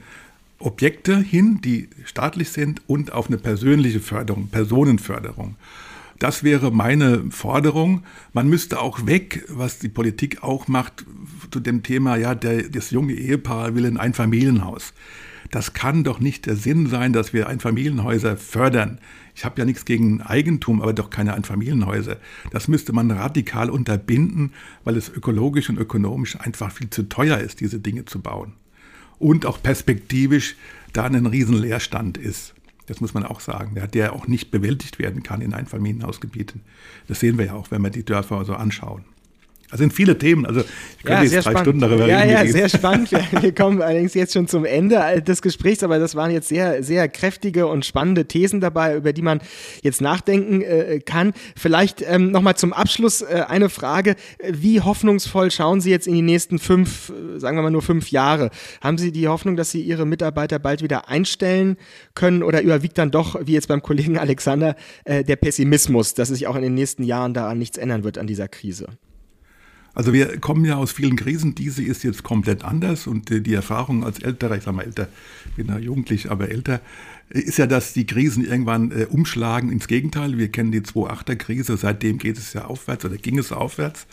Objekte 0.58 1.18
hin, 1.18 1.60
die 1.62 1.88
staatlich 2.04 2.50
sind, 2.50 2.80
und 2.86 3.12
auf 3.12 3.28
eine 3.28 3.38
persönliche 3.38 4.00
Förderung, 4.00 4.48
Personenförderung. 4.48 5.56
Das 6.18 6.42
wäre 6.42 6.70
meine 6.70 7.30
Forderung. 7.30 8.02
Man 8.32 8.48
müsste 8.48 8.80
auch 8.80 9.06
weg, 9.06 9.44
was 9.48 9.78
die 9.78 9.88
Politik 9.88 10.42
auch 10.42 10.66
macht, 10.66 11.04
zu 11.50 11.60
dem 11.60 11.82
Thema, 11.82 12.16
ja, 12.16 12.34
der, 12.34 12.68
das 12.68 12.90
junge 12.90 13.12
Ehepaar 13.12 13.74
will 13.74 13.84
in 13.84 13.98
ein 13.98 14.14
Familienhaus. 14.14 14.94
Das 15.50 15.74
kann 15.74 16.04
doch 16.04 16.18
nicht 16.18 16.46
der 16.46 16.56
Sinn 16.56 16.86
sein, 16.86 17.12
dass 17.12 17.32
wir 17.32 17.48
Einfamilienhäuser 17.48 18.36
fördern. 18.36 18.98
Ich 19.34 19.44
habe 19.44 19.60
ja 19.60 19.64
nichts 19.64 19.84
gegen 19.84 20.22
Eigentum, 20.22 20.80
aber 20.80 20.92
doch 20.92 21.10
keine 21.10 21.34
Einfamilienhäuser. 21.34 22.16
Das 22.50 22.68
müsste 22.68 22.92
man 22.92 23.10
radikal 23.10 23.70
unterbinden, 23.70 24.52
weil 24.84 24.96
es 24.96 25.08
ökologisch 25.08 25.68
und 25.68 25.78
ökonomisch 25.78 26.40
einfach 26.40 26.72
viel 26.72 26.90
zu 26.90 27.08
teuer 27.08 27.38
ist, 27.38 27.60
diese 27.60 27.78
Dinge 27.78 28.06
zu 28.06 28.20
bauen. 28.20 28.54
Und 29.18 29.46
auch 29.46 29.62
perspektivisch 29.62 30.56
da 30.92 31.04
ein 31.04 31.26
Riesenleerstand 31.26 32.18
ist. 32.18 32.54
Das 32.86 33.00
muss 33.00 33.14
man 33.14 33.24
auch 33.24 33.40
sagen, 33.40 33.74
der, 33.92 34.12
auch 34.12 34.26
nicht 34.26 34.50
bewältigt 34.50 34.98
werden 34.98 35.22
kann 35.22 35.40
in 35.40 35.54
Einfamilienhausgebieten. 35.54 36.62
Das 37.08 37.20
sehen 37.20 37.38
wir 37.38 37.46
ja 37.46 37.54
auch, 37.54 37.70
wenn 37.70 37.82
wir 37.82 37.90
die 37.90 38.04
Dörfer 38.04 38.44
so 38.44 38.54
anschauen. 38.54 39.04
Also 39.70 39.82
sind 39.82 39.92
viele 39.92 40.16
Themen. 40.16 40.46
Also 40.46 40.60
ich 40.60 41.04
könnte 41.04 41.12
ja, 41.12 41.22
jetzt 41.22 41.34
drei 41.34 41.40
spannend. 41.40 41.60
Stunden 41.60 41.80
darüber 41.80 42.06
ja, 42.06 42.20
reden. 42.20 42.30
Ja, 42.30 42.46
sehr 42.46 42.68
spannend. 42.68 43.10
Wir 43.42 43.54
kommen 43.54 43.82
allerdings 43.82 44.14
jetzt 44.14 44.32
schon 44.32 44.46
zum 44.46 44.64
Ende 44.64 45.22
des 45.22 45.42
Gesprächs, 45.42 45.82
aber 45.82 45.98
das 45.98 46.14
waren 46.14 46.30
jetzt 46.30 46.48
sehr, 46.48 46.84
sehr 46.84 47.08
kräftige 47.08 47.66
und 47.66 47.84
spannende 47.84 48.26
Thesen 48.26 48.60
dabei, 48.60 48.96
über 48.96 49.12
die 49.12 49.22
man 49.22 49.40
jetzt 49.82 50.00
nachdenken 50.00 50.62
äh, 50.62 51.00
kann. 51.04 51.32
Vielleicht 51.56 52.02
ähm, 52.02 52.30
nochmal 52.30 52.56
zum 52.56 52.72
Abschluss 52.72 53.22
äh, 53.22 53.44
eine 53.48 53.68
Frage. 53.68 54.14
Wie 54.48 54.80
hoffnungsvoll 54.80 55.50
schauen 55.50 55.80
Sie 55.80 55.90
jetzt 55.90 56.06
in 56.06 56.14
die 56.14 56.22
nächsten 56.22 56.60
fünf, 56.60 57.10
äh, 57.10 57.40
sagen 57.40 57.56
wir 57.58 57.62
mal 57.62 57.70
nur 57.70 57.82
fünf 57.82 58.12
Jahre? 58.12 58.50
Haben 58.80 58.98
Sie 58.98 59.10
die 59.10 59.26
Hoffnung, 59.26 59.56
dass 59.56 59.72
Sie 59.72 59.80
Ihre 59.80 60.06
Mitarbeiter 60.06 60.60
bald 60.60 60.82
wieder 60.82 61.08
einstellen 61.08 61.76
können 62.14 62.44
oder 62.44 62.62
überwiegt 62.62 62.98
dann 62.98 63.10
doch, 63.10 63.36
wie 63.44 63.54
jetzt 63.54 63.66
beim 63.66 63.82
Kollegen 63.82 64.16
Alexander, 64.16 64.76
äh, 65.04 65.24
der 65.24 65.36
Pessimismus, 65.36 66.14
dass 66.14 66.28
sich 66.28 66.46
auch 66.46 66.54
in 66.54 66.62
den 66.62 66.74
nächsten 66.74 67.02
Jahren 67.02 67.34
daran 67.34 67.58
nichts 67.58 67.78
ändern 67.78 68.04
wird 68.04 68.16
an 68.16 68.28
dieser 68.28 68.46
Krise? 68.46 68.86
Also 69.96 70.12
wir 70.12 70.38
kommen 70.40 70.66
ja 70.66 70.76
aus 70.76 70.92
vielen 70.92 71.16
Krisen, 71.16 71.54
diese 71.54 71.82
ist 71.82 72.04
jetzt 72.04 72.22
komplett 72.22 72.62
anders 72.62 73.06
und 73.06 73.30
die 73.30 73.54
Erfahrung 73.54 74.04
als 74.04 74.18
älterer, 74.18 74.54
ich 74.54 74.64
sage 74.64 74.76
mal 74.76 74.82
älter, 74.82 75.08
bin 75.56 75.68
ja 75.68 75.78
jugendlich, 75.78 76.30
aber 76.30 76.50
älter, 76.50 76.82
ist 77.30 77.56
ja, 77.56 77.66
dass 77.66 77.94
die 77.94 78.04
Krisen 78.04 78.44
irgendwann 78.44 78.90
äh, 78.90 79.06
umschlagen 79.08 79.72
ins 79.72 79.88
Gegenteil. 79.88 80.36
Wir 80.36 80.48
kennen 80.48 80.70
die 80.70 80.82
2.8er 80.82 81.36
Krise, 81.36 81.78
seitdem 81.78 82.18
geht 82.18 82.36
es 82.36 82.52
ja 82.52 82.66
aufwärts 82.66 83.06
oder 83.06 83.16
ging 83.16 83.38
es 83.38 83.52
aufwärts. 83.52 84.06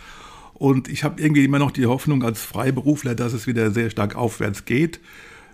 Und 0.53 0.87
ich 0.87 1.03
habe 1.03 1.21
irgendwie 1.21 1.43
immer 1.43 1.59
noch 1.59 1.71
die 1.71 1.85
Hoffnung 1.85 2.23
als 2.23 2.41
Freiberufler, 2.41 3.13
dass 3.13 3.33
es 3.33 3.45
wieder 3.45 3.71
sehr 3.71 3.89
stark 3.89 4.15
aufwärts 4.15 4.63
geht 4.63 5.01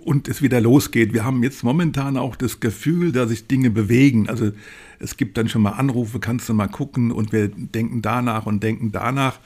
und 0.02 0.28
es 0.28 0.44
wieder 0.44 0.62
losgeht. 0.62 1.12
Wir 1.12 1.26
haben 1.26 1.42
jetzt 1.42 1.63
momentan 1.63 2.18
auch 2.18 2.36
das 2.36 2.60
Gefühl, 2.60 3.12
dass 3.12 3.30
sich 3.30 3.48
Dinge 3.48 3.72
bewegen. 3.72 4.30
Also 4.30 4.52
es 5.00 5.18
gibt 5.18 5.38
dann 5.38 5.50
schon 5.50 5.62
mal 5.62 5.72
Anrufe, 5.72 6.20
kannst 6.20 6.50
du 6.50 6.54
mal 6.54 6.68
gucken 6.68 7.12
und 7.12 7.32
wir 7.32 7.48
denken 7.48 8.02
danach 8.02 8.46
und 8.46 8.62
denken 8.62 8.92
danach. 8.92 9.39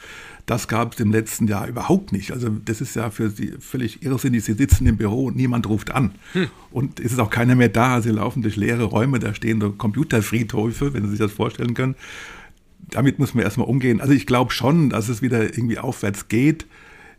Das 0.45 0.67
gab 0.67 0.93
es 0.93 0.99
im 0.99 1.11
letzten 1.11 1.47
Jahr 1.47 1.67
überhaupt 1.67 2.11
nicht. 2.11 2.31
Also 2.31 2.49
das 2.49 2.81
ist 2.81 2.95
ja 2.95 3.09
für 3.09 3.29
Sie 3.29 3.53
völlig 3.59 4.03
irrsinnig. 4.03 4.43
Sie 4.43 4.53
sitzen 4.53 4.85
im 4.87 4.97
Büro 4.97 5.25
und 5.25 5.37
niemand 5.37 5.67
ruft 5.69 5.91
an. 5.91 6.11
Hm. 6.33 6.47
Und 6.71 6.99
es 6.99 7.13
ist 7.13 7.19
auch 7.19 7.29
keiner 7.29 7.55
mehr 7.55 7.69
da. 7.69 8.01
Sie 8.01 8.09
laufen 8.09 8.41
durch 8.41 8.57
leere 8.57 8.83
Räume, 8.83 9.19
da 9.19 9.33
stehen 9.33 9.61
so 9.61 9.71
Computerfriedhöfe, 9.71 10.93
wenn 10.93 11.03
Sie 11.03 11.11
sich 11.11 11.19
das 11.19 11.31
vorstellen 11.31 11.73
können. 11.73 11.95
Damit 12.89 13.19
muss 13.19 13.33
man 13.33 13.45
erstmal 13.45 13.67
umgehen. 13.67 14.01
Also 14.01 14.13
ich 14.13 14.25
glaube 14.25 14.51
schon, 14.51 14.89
dass 14.89 15.07
es 15.07 15.21
wieder 15.21 15.43
irgendwie 15.43 15.79
aufwärts 15.79 16.27
geht. 16.27 16.65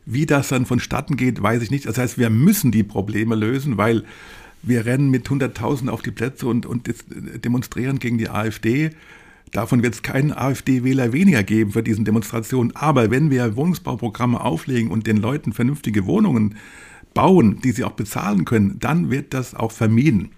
Wie 0.06 0.26
das 0.26 0.48
dann 0.48 0.66
vonstatten 0.66 1.16
geht, 1.16 1.42
weiß 1.42 1.62
ich 1.62 1.70
nicht. 1.70 1.86
Das 1.86 1.96
heißt, 1.96 2.18
wir 2.18 2.28
müssen 2.28 2.72
die 2.72 2.82
Probleme 2.82 3.34
lösen, 3.36 3.78
weil 3.78 4.04
wir 4.62 4.84
rennen 4.84 5.10
mit 5.10 5.28
100.000 5.28 5.88
auf 5.88 6.02
die 6.02 6.10
Plätze 6.10 6.46
und, 6.46 6.66
und 6.66 6.92
demonstrieren 7.42 7.98
gegen 7.98 8.18
die 8.18 8.28
AfD. 8.28 8.90
Davon 9.54 9.84
wird 9.84 9.94
es 9.94 10.02
keinen 10.02 10.32
AfD-Wähler 10.32 11.12
weniger 11.12 11.44
geben 11.44 11.70
für 11.70 11.84
diesen 11.84 12.04
Demonstrationen. 12.04 12.74
Aber 12.74 13.12
wenn 13.12 13.30
wir 13.30 13.54
Wohnungsbauprogramme 13.54 14.40
auflegen 14.40 14.90
und 14.90 15.06
den 15.06 15.16
Leuten 15.16 15.52
vernünftige 15.52 16.06
Wohnungen 16.06 16.56
bauen, 17.14 17.60
die 17.62 17.70
sie 17.70 17.84
auch 17.84 17.92
bezahlen 17.92 18.44
können, 18.44 18.80
dann 18.80 19.12
wird 19.12 19.32
das 19.32 19.54
auch 19.54 19.70
vermieden. 19.70 20.30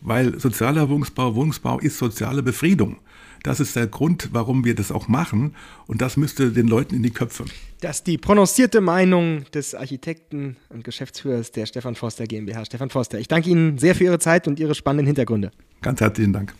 Weil 0.00 0.38
sozialer 0.38 0.88
Wohnungsbau, 0.88 1.34
Wohnungsbau 1.34 1.80
ist 1.80 1.98
soziale 1.98 2.44
Befriedung. 2.44 2.98
Das 3.42 3.58
ist 3.58 3.74
der 3.74 3.88
Grund, 3.88 4.28
warum 4.32 4.64
wir 4.64 4.76
das 4.76 4.92
auch 4.92 5.08
machen. 5.08 5.56
Und 5.88 6.00
das 6.00 6.16
müsste 6.16 6.52
den 6.52 6.68
Leuten 6.68 6.94
in 6.94 7.02
die 7.02 7.10
Köpfe. 7.10 7.46
Das 7.80 7.96
ist 7.96 8.06
die 8.06 8.18
prononcierte 8.18 8.80
Meinung 8.80 9.46
des 9.52 9.74
Architekten 9.74 10.56
und 10.68 10.84
Geschäftsführers 10.84 11.50
der 11.50 11.66
Stefan 11.66 11.96
Forster 11.96 12.24
GmbH. 12.24 12.66
Stefan 12.66 12.90
Forster, 12.90 13.18
ich 13.18 13.26
danke 13.26 13.50
Ihnen 13.50 13.78
sehr 13.78 13.96
für 13.96 14.04
Ihre 14.04 14.20
Zeit 14.20 14.46
und 14.46 14.60
Ihre 14.60 14.76
spannenden 14.76 15.06
Hintergründe. 15.06 15.50
Ganz 15.82 16.00
herzlichen 16.00 16.32
Dank. 16.32 16.54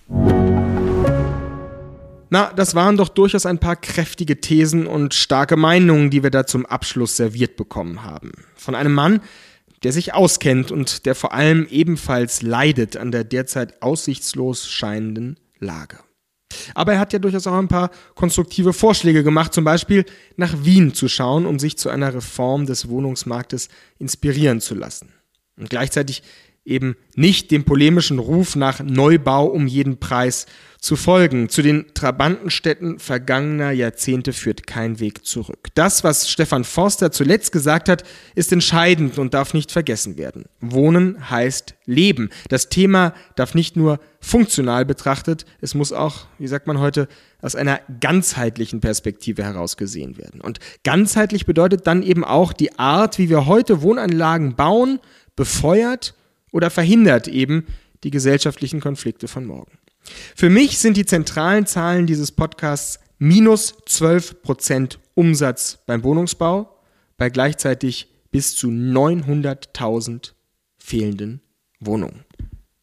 Na, 2.31 2.53
das 2.55 2.77
waren 2.77 2.97
doch 2.97 3.09
durchaus 3.09 3.45
ein 3.45 3.59
paar 3.59 3.75
kräftige 3.75 4.41
Thesen 4.41 4.87
und 4.87 5.15
starke 5.15 5.57
Meinungen, 5.57 6.11
die 6.11 6.23
wir 6.23 6.31
da 6.31 6.47
zum 6.47 6.65
Abschluss 6.65 7.17
serviert 7.17 7.57
bekommen 7.57 8.05
haben. 8.05 8.31
Von 8.55 8.77
einem 8.77 8.95
Mann, 8.95 9.21
der 9.83 9.93
sich 9.93 10.15
auskennt 10.15 10.71
und 10.71 11.07
der 11.07 11.17
vor 11.17 11.35
allem 11.35 11.67
ebenfalls 11.69 12.43
leidet 12.43 12.97
an 12.97 13.11
der 13.11 13.25
derzeit 13.25 13.83
aussichtslos 13.83 14.69
scheinenden 14.69 15.41
Lage. 15.59 15.99
Aber 16.75 16.93
er 16.93 16.99
hat 17.01 17.13
ja 17.13 17.19
durchaus 17.19 17.49
auch 17.49 17.59
ein 17.59 17.69
paar 17.69 17.91
konstruktive 18.15 18.73
Vorschläge 18.73 19.25
gemacht, 19.25 19.53
zum 19.53 19.65
Beispiel 19.65 20.05
nach 20.37 20.65
Wien 20.65 20.95
zu 20.95 21.09
schauen, 21.09 21.47
um 21.47 21.59
sich 21.59 21.79
zu 21.79 21.89
einer 21.89 22.15
Reform 22.15 22.67
des 22.67 22.89
Wohnungsmarktes 22.89 23.69
inspirieren 23.99 24.61
zu 24.61 24.75
lassen. 24.75 25.13
Und 25.57 25.71
gleichzeitig 25.71 26.23
eben 26.65 26.97
nicht 27.15 27.51
dem 27.51 27.65
polemischen 27.65 28.19
Ruf 28.19 28.57
nach 28.57 28.81
Neubau 28.81 29.47
um 29.47 29.67
jeden 29.67 29.99
Preis 29.99 30.47
zu 30.81 30.97
folgen. 30.97 31.51
Zu 31.51 31.61
den 31.63 31.93
Trabantenstädten 31.93 32.99
vergangener 32.99 33.71
Jahrzehnte 33.71 34.33
führt 34.33 34.67
kein 34.67 34.99
Weg 34.99 35.27
zurück. 35.27 35.69
Das, 35.75 36.05
was 36.05 36.31
Stefan 36.31 36.65
Forster 36.65 37.13
zuletzt 37.13 37.53
gesagt 37.53 37.89
hat, 37.89 38.03
ist 38.35 38.51
entscheidend 38.51 39.19
und 39.19 39.35
darf 39.35 39.53
nicht 39.53 39.71
vergessen 39.71 40.17
werden. 40.17 40.47
Wohnen 40.61 41.31
heißt 41.31 41.75
Leben. 41.85 42.31
Das 42.49 42.71
Thema 42.71 43.15
darf 43.37 43.55
nicht 43.55 43.77
nur 43.77 44.01
funktional 44.21 44.85
betrachtet, 44.85 45.45
es 45.61 45.75
muss 45.75 45.93
auch, 45.93 46.27
wie 46.39 46.47
sagt 46.47 46.67
man 46.67 46.79
heute, 46.79 47.09
aus 47.43 47.57
einer 47.57 47.81
ganzheitlichen 48.01 48.81
Perspektive 48.81 49.45
heraus 49.45 49.77
gesehen 49.77 50.19
werden. 50.19 50.41
Und 50.41 50.61
ganzheitlich 50.85 51.47
bedeutet 51.47 51.87
dann 51.87 52.03
eben 52.03 52.25
auch 52.25 52.53
die 52.53 52.79
Art, 52.79 53.19
wie 53.19 53.29
wir 53.29 53.47
heute 53.47 53.83
Wohnanlagen 53.83 54.57
bauen, 54.57 55.01
befeuert 55.37 56.15
oder 56.53 56.71
verhindert 56.71 57.29
eben 57.29 57.67
die 58.05 58.11
gesellschaftlichen 58.11 58.81
Konflikte 58.81 59.29
von 59.29 59.45
morgen. 59.47 59.73
Für 60.35 60.51
mich 60.51 60.79
sind 60.79 60.97
die 60.97 61.07
zentralen 61.07 61.67
Zahlen 61.67 62.07
dieses 62.07 62.33
Podcasts 62.33 62.99
minus 63.19 63.75
12 63.87 64.43
Prozent 64.43 64.99
Umsatz 65.15 65.79
beim 65.87 66.03
Wohnungsbau 66.03 66.81
bei 67.17 67.29
gleichzeitig 67.29 68.09
bis 68.31 68.57
zu 68.57 68.69
900.000 68.69 70.33
fehlenden 70.79 71.43
Wohnungen. 71.81 72.25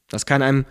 Das 0.09 0.25
kann 0.25 0.41
einem 0.41 0.65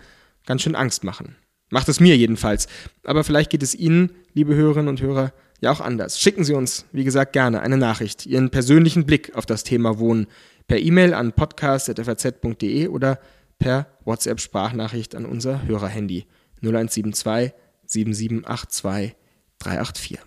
ganz 0.45 0.61
schön 0.61 0.75
Angst 0.75 1.03
machen. 1.03 1.35
Macht 1.69 1.89
es 1.89 1.99
mir 1.99 2.15
jedenfalls. 2.15 2.67
Aber 3.03 3.23
vielleicht 3.23 3.49
geht 3.49 3.63
es 3.63 3.75
Ihnen, 3.75 4.11
liebe 4.33 4.55
Hörerinnen 4.55 4.87
und 4.87 5.01
Hörer, 5.01 5.33
ja 5.59 5.71
auch 5.71 5.81
anders. 5.81 6.19
Schicken 6.19 6.43
Sie 6.43 6.53
uns, 6.53 6.85
wie 6.93 7.03
gesagt, 7.03 7.33
gerne 7.33 7.61
eine 7.61 7.77
Nachricht, 7.77 8.25
Ihren 8.25 8.49
persönlichen 8.49 9.05
Blick 9.05 9.35
auf 9.35 9.45
das 9.45 9.63
Thema 9.63 9.99
Wohnen 9.99 10.27
per 10.67 10.79
E-Mail 10.79 11.13
an 11.13 11.33
podcast.faz.de 11.33 12.87
oder 12.87 13.19
per 13.59 13.87
WhatsApp-Sprachnachricht 14.05 15.15
an 15.15 15.25
unser 15.25 15.63
Hörerhandy 15.65 16.25
0172 16.61 17.53
7782 17.85 19.15
384. 19.59 20.19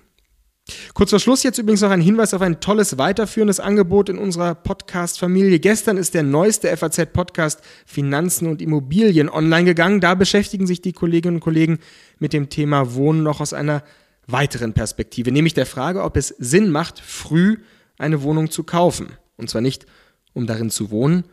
Kurz 0.94 1.10
vor 1.10 1.18
Schluss 1.18 1.42
jetzt 1.42 1.58
übrigens 1.58 1.80
noch 1.80 1.90
ein 1.90 2.00
Hinweis 2.00 2.34
auf 2.34 2.42
ein 2.42 2.60
tolles 2.60 2.98
weiterführendes 2.98 3.60
Angebot 3.60 4.08
in 4.08 4.18
unserer 4.18 4.54
Podcast-Familie. 4.54 5.58
Gestern 5.58 5.96
ist 5.96 6.14
der 6.14 6.22
neueste 6.22 6.74
FAZ-Podcast 6.76 7.60
Finanzen 7.86 8.46
und 8.46 8.62
Immobilien 8.62 9.28
online 9.28 9.64
gegangen. 9.64 10.00
Da 10.00 10.14
beschäftigen 10.14 10.66
sich 10.66 10.80
die 10.80 10.92
Kolleginnen 10.92 11.36
und 11.36 11.40
Kollegen 11.40 11.78
mit 12.18 12.32
dem 12.32 12.48
Thema 12.48 12.94
Wohnen 12.94 13.22
noch 13.22 13.40
aus 13.40 13.52
einer 13.52 13.82
weiteren 14.26 14.72
Perspektive, 14.72 15.32
nämlich 15.32 15.54
der 15.54 15.66
Frage, 15.66 16.02
ob 16.02 16.16
es 16.16 16.28
Sinn 16.38 16.70
macht, 16.70 17.00
früh 17.00 17.58
eine 17.98 18.22
Wohnung 18.22 18.50
zu 18.50 18.62
kaufen. 18.62 19.08
Und 19.36 19.50
zwar 19.50 19.60
nicht, 19.60 19.86
um 20.34 20.46
darin 20.46 20.70
zu 20.70 20.90
wohnen, 20.90 21.24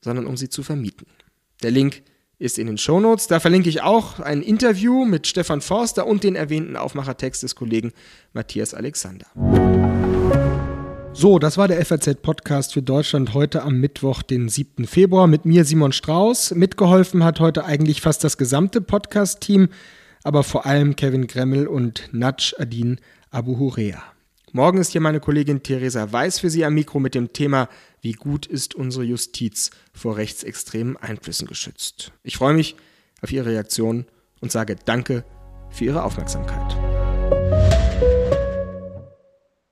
sondern 0.00 0.26
um 0.26 0.36
sie 0.36 0.48
zu 0.48 0.62
vermieten. 0.62 1.06
Der 1.62 1.70
Link 1.70 2.02
ist 2.42 2.58
in 2.58 2.66
den 2.66 2.76
Shownotes. 2.76 3.28
Da 3.28 3.38
verlinke 3.38 3.68
ich 3.68 3.82
auch 3.82 4.18
ein 4.18 4.42
Interview 4.42 5.04
mit 5.04 5.28
Stefan 5.28 5.60
Forster 5.60 6.06
und 6.06 6.24
den 6.24 6.34
erwähnten 6.34 6.76
Aufmachertext 6.76 7.44
des 7.44 7.54
Kollegen 7.54 7.92
Matthias 8.32 8.74
Alexander. 8.74 9.26
So, 11.14 11.38
das 11.38 11.56
war 11.56 11.68
der 11.68 11.84
FAZ-Podcast 11.84 12.72
für 12.72 12.82
Deutschland 12.82 13.32
heute 13.32 13.62
am 13.62 13.78
Mittwoch, 13.78 14.22
den 14.22 14.48
7. 14.48 14.86
Februar. 14.86 15.28
Mit 15.28 15.44
mir 15.44 15.64
Simon 15.64 15.92
Strauß. 15.92 16.56
Mitgeholfen 16.56 17.22
hat 17.22 17.38
heute 17.38 17.64
eigentlich 17.64 18.00
fast 18.00 18.24
das 18.24 18.36
gesamte 18.36 18.80
Podcast-Team, 18.80 19.68
aber 20.24 20.42
vor 20.42 20.66
allem 20.66 20.96
Kevin 20.96 21.28
Gremmel 21.28 21.68
und 21.68 22.08
Natsch 22.10 22.54
Adin 22.58 22.98
Abu 23.30 23.58
Hurea. 23.58 24.02
Morgen 24.50 24.78
ist 24.78 24.92
hier 24.92 25.00
meine 25.00 25.20
Kollegin 25.20 25.62
Theresa 25.62 26.10
Weiß 26.10 26.40
für 26.40 26.50
Sie 26.50 26.64
am 26.64 26.74
Mikro 26.74 26.98
mit 26.98 27.14
dem 27.14 27.32
Thema 27.32 27.68
Wie 28.02 28.12
gut 28.12 28.46
ist 28.46 28.74
unsere 28.74 29.04
Justiz 29.04 29.70
vor 29.94 30.16
rechtsextremen 30.16 30.96
Einflüssen 30.96 31.46
geschützt? 31.46 32.12
Ich 32.24 32.36
freue 32.36 32.52
mich 32.52 32.74
auf 33.20 33.30
Ihre 33.30 33.46
Reaktion 33.46 34.06
und 34.40 34.50
sage 34.50 34.74
Danke 34.74 35.24
für 35.70 35.84
Ihre 35.84 36.02
Aufmerksamkeit. 36.02 36.91